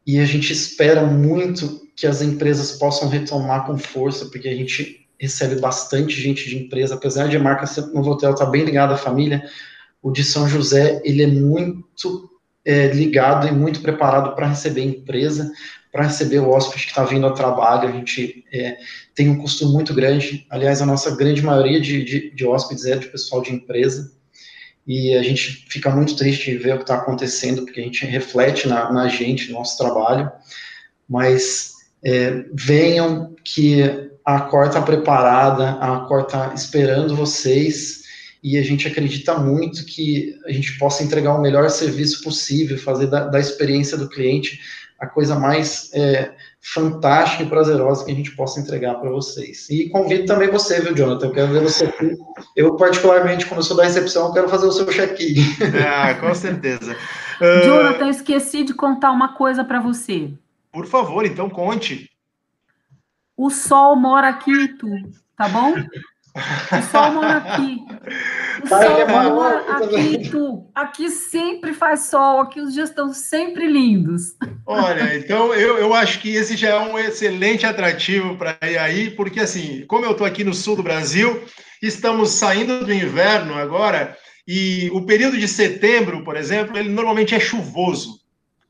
E 0.06 0.18
a 0.18 0.24
gente 0.24 0.52
espera 0.52 1.04
muito 1.04 1.86
que 1.96 2.06
as 2.06 2.22
empresas 2.22 2.72
possam 2.72 3.08
retomar 3.08 3.66
com 3.66 3.76
força, 3.78 4.26
porque 4.26 4.48
a 4.48 4.54
gente 4.54 5.06
recebe 5.18 5.60
bastante 5.60 6.20
gente 6.20 6.48
de 6.48 6.56
empresa, 6.56 6.94
apesar 6.94 7.28
de 7.28 7.36
a 7.36 7.40
marca 7.40 7.66
no 7.92 8.08
Hotel 8.08 8.32
estar 8.32 8.44
tá 8.44 8.50
bem 8.50 8.64
ligada 8.64 8.94
à 8.94 8.96
família, 8.96 9.42
o 10.00 10.12
de 10.12 10.22
São 10.22 10.48
José, 10.48 11.02
ele 11.04 11.22
é 11.22 11.26
muito 11.26 12.30
é, 12.68 12.88
ligado 12.88 13.48
e 13.48 13.50
muito 13.50 13.80
preparado 13.80 14.34
para 14.34 14.48
receber 14.48 14.82
empresa, 14.82 15.50
para 15.90 16.04
receber 16.04 16.40
o 16.40 16.50
hóspede 16.50 16.84
que 16.84 16.90
está 16.90 17.02
vindo 17.02 17.24
ao 17.24 17.32
trabalho. 17.32 17.88
A 17.88 17.92
gente 17.92 18.44
é, 18.52 18.76
tem 19.14 19.30
um 19.30 19.38
custo 19.38 19.66
muito 19.70 19.94
grande. 19.94 20.46
Aliás, 20.50 20.82
a 20.82 20.86
nossa 20.86 21.16
grande 21.16 21.40
maioria 21.40 21.80
de, 21.80 22.04
de, 22.04 22.30
de 22.34 22.44
hóspedes 22.44 22.84
é 22.84 22.98
de 22.98 23.08
pessoal 23.08 23.40
de 23.40 23.54
empresa. 23.54 24.12
E 24.86 25.14
a 25.14 25.22
gente 25.22 25.64
fica 25.70 25.88
muito 25.88 26.14
triste 26.14 26.50
de 26.50 26.58
ver 26.58 26.74
o 26.74 26.76
que 26.76 26.82
está 26.82 26.96
acontecendo, 26.96 27.64
porque 27.64 27.80
a 27.80 27.84
gente 27.84 28.04
reflete 28.04 28.68
na, 28.68 28.92
na 28.92 29.08
gente, 29.08 29.50
no 29.50 29.58
nosso 29.58 29.78
trabalho. 29.78 30.30
Mas 31.08 31.72
é, 32.04 32.44
venham 32.52 33.34
que 33.42 34.10
a 34.26 34.40
Cor 34.40 34.66
está 34.66 34.82
preparada, 34.82 35.70
a 35.80 36.00
Cor 36.00 36.20
está 36.20 36.52
esperando 36.54 37.16
vocês 37.16 38.02
e 38.42 38.56
a 38.56 38.62
gente 38.62 38.86
acredita 38.86 39.36
muito 39.38 39.84
que 39.84 40.38
a 40.46 40.52
gente 40.52 40.78
possa 40.78 41.02
entregar 41.02 41.34
o 41.34 41.40
melhor 41.40 41.68
serviço 41.70 42.22
possível, 42.22 42.78
fazer 42.78 43.06
da, 43.06 43.26
da 43.26 43.40
experiência 43.40 43.96
do 43.96 44.08
cliente 44.08 44.60
a 44.98 45.06
coisa 45.06 45.38
mais 45.38 45.90
é, 45.94 46.34
fantástica 46.60 47.44
e 47.44 47.48
prazerosa 47.48 48.04
que 48.04 48.10
a 48.10 48.14
gente 48.14 48.34
possa 48.34 48.58
entregar 48.60 48.94
para 48.94 49.10
vocês. 49.10 49.68
E 49.70 49.88
convido 49.88 50.26
também 50.26 50.50
você, 50.50 50.80
viu, 50.80 50.94
Jonathan? 50.94 51.26
Eu 51.26 51.32
quero 51.32 51.52
ver 51.52 51.62
você 51.62 51.84
aqui. 51.84 52.16
Eu, 52.56 52.74
particularmente, 52.76 53.46
como 53.46 53.60
eu 53.60 53.64
sou 53.64 53.76
da 53.76 53.84
recepção, 53.84 54.26
eu 54.26 54.32
quero 54.32 54.48
fazer 54.48 54.66
o 54.66 54.72
seu 54.72 54.86
check-in. 54.86 55.36
Ah, 55.86 56.14
com 56.14 56.34
certeza. 56.34 56.96
Jonathan, 57.64 58.08
esqueci 58.08 58.64
de 58.64 58.74
contar 58.74 59.12
uma 59.12 59.34
coisa 59.34 59.64
para 59.64 59.80
você. 59.80 60.32
Por 60.72 60.86
favor, 60.86 61.24
então 61.24 61.48
conte. 61.48 62.10
O 63.36 63.50
sol 63.50 63.94
mora 63.94 64.28
aqui 64.28 64.50
em 64.50 64.76
tu, 64.76 64.88
tá 65.36 65.48
bom? 65.48 65.74
O 66.38 66.82
sol 66.90 67.12
mora 67.12 67.36
aqui. 67.36 67.84
O 68.62 68.68
sol 68.68 69.32
mora 69.32 69.58
aqui, 69.76 70.30
tu. 70.30 70.70
Aqui 70.74 71.10
sempre 71.10 71.72
faz 71.72 72.06
sol, 72.06 72.40
aqui 72.40 72.60
os 72.60 72.72
dias 72.72 72.90
estão 72.90 73.12
sempre 73.12 73.66
lindos. 73.66 74.34
Olha, 74.66 75.16
então 75.16 75.52
eu, 75.54 75.78
eu 75.78 75.94
acho 75.94 76.20
que 76.20 76.34
esse 76.34 76.56
já 76.56 76.70
é 76.70 76.78
um 76.78 76.98
excelente 76.98 77.66
atrativo 77.66 78.36
para 78.36 78.58
ir 78.62 78.78
aí, 78.78 79.10
porque 79.10 79.40
assim, 79.40 79.84
como 79.86 80.04
eu 80.04 80.12
estou 80.12 80.26
aqui 80.26 80.44
no 80.44 80.54
sul 80.54 80.76
do 80.76 80.82
Brasil, 80.82 81.42
estamos 81.82 82.30
saindo 82.30 82.84
do 82.84 82.92
inverno 82.92 83.54
agora, 83.54 84.16
e 84.46 84.88
o 84.92 85.04
período 85.04 85.36
de 85.36 85.46
setembro, 85.46 86.24
por 86.24 86.36
exemplo, 86.36 86.78
ele 86.78 86.88
normalmente 86.88 87.34
é 87.34 87.40
chuvoso. 87.40 88.20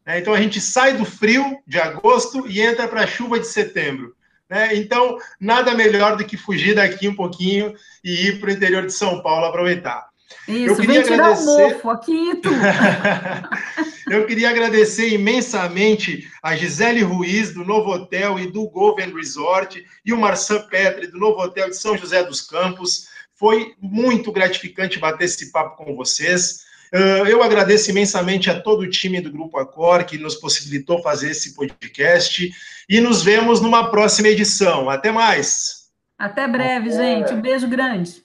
Né? 0.04 0.18
Então 0.18 0.34
a 0.34 0.40
gente 0.40 0.60
sai 0.60 0.96
do 0.96 1.04
frio 1.04 1.58
de 1.66 1.78
agosto 1.78 2.48
e 2.48 2.60
entra 2.60 2.88
para 2.88 3.02
a 3.02 3.06
chuva 3.06 3.38
de 3.38 3.46
setembro. 3.46 4.16
Né? 4.48 4.76
Então, 4.76 5.18
nada 5.40 5.74
melhor 5.74 6.16
do 6.16 6.24
que 6.24 6.36
fugir 6.36 6.74
daqui 6.74 7.08
um 7.08 7.14
pouquinho 7.14 7.74
e 8.02 8.28
ir 8.28 8.40
para 8.40 8.48
o 8.48 8.52
interior 8.52 8.86
de 8.86 8.92
São 8.92 9.22
Paulo 9.22 9.46
aproveitar. 9.46 10.08
Isso, 10.46 10.72
eu 10.72 10.76
queria 10.76 11.02
vem 11.02 11.14
agradecer... 11.14 11.44
tirar 11.44 11.66
o 11.66 11.70
mofo 11.70 11.90
aqui, 11.90 12.40
eu 14.10 14.26
queria 14.26 14.50
agradecer 14.50 15.08
imensamente 15.08 16.30
a 16.42 16.56
Gisele 16.56 17.02
Ruiz, 17.02 17.52
do 17.52 17.64
Novo 17.64 17.90
Hotel 17.90 18.38
e 18.38 18.50
do 18.50 18.68
Golden 18.68 19.14
Resort, 19.14 19.84
e 20.04 20.12
o 20.12 20.18
Marçan 20.18 20.60
Petri, 20.68 21.06
do 21.06 21.18
Novo 21.18 21.40
Hotel 21.40 21.68
de 21.68 21.76
São 21.76 21.96
José 21.96 22.22
dos 22.22 22.40
Campos. 22.40 23.08
Foi 23.34 23.74
muito 23.80 24.32
gratificante 24.32 24.98
bater 24.98 25.24
esse 25.24 25.52
papo 25.52 25.82
com 25.82 25.94
vocês. 25.94 26.67
Eu 26.92 27.42
agradeço 27.42 27.90
imensamente 27.90 28.48
a 28.50 28.60
todo 28.60 28.80
o 28.80 28.90
time 28.90 29.20
do 29.20 29.30
Grupo 29.30 29.58
Acor 29.58 30.04
que 30.04 30.18
nos 30.18 30.34
possibilitou 30.34 31.02
fazer 31.02 31.30
esse 31.30 31.54
podcast 31.54 32.50
e 32.88 33.00
nos 33.00 33.22
vemos 33.22 33.60
numa 33.60 33.90
próxima 33.90 34.28
edição. 34.28 34.88
Até 34.88 35.12
mais. 35.12 35.88
Até 36.18 36.48
breve, 36.48 36.90
gente. 36.90 37.32
Um 37.32 37.40
beijo 37.40 37.68
grande. 37.68 38.12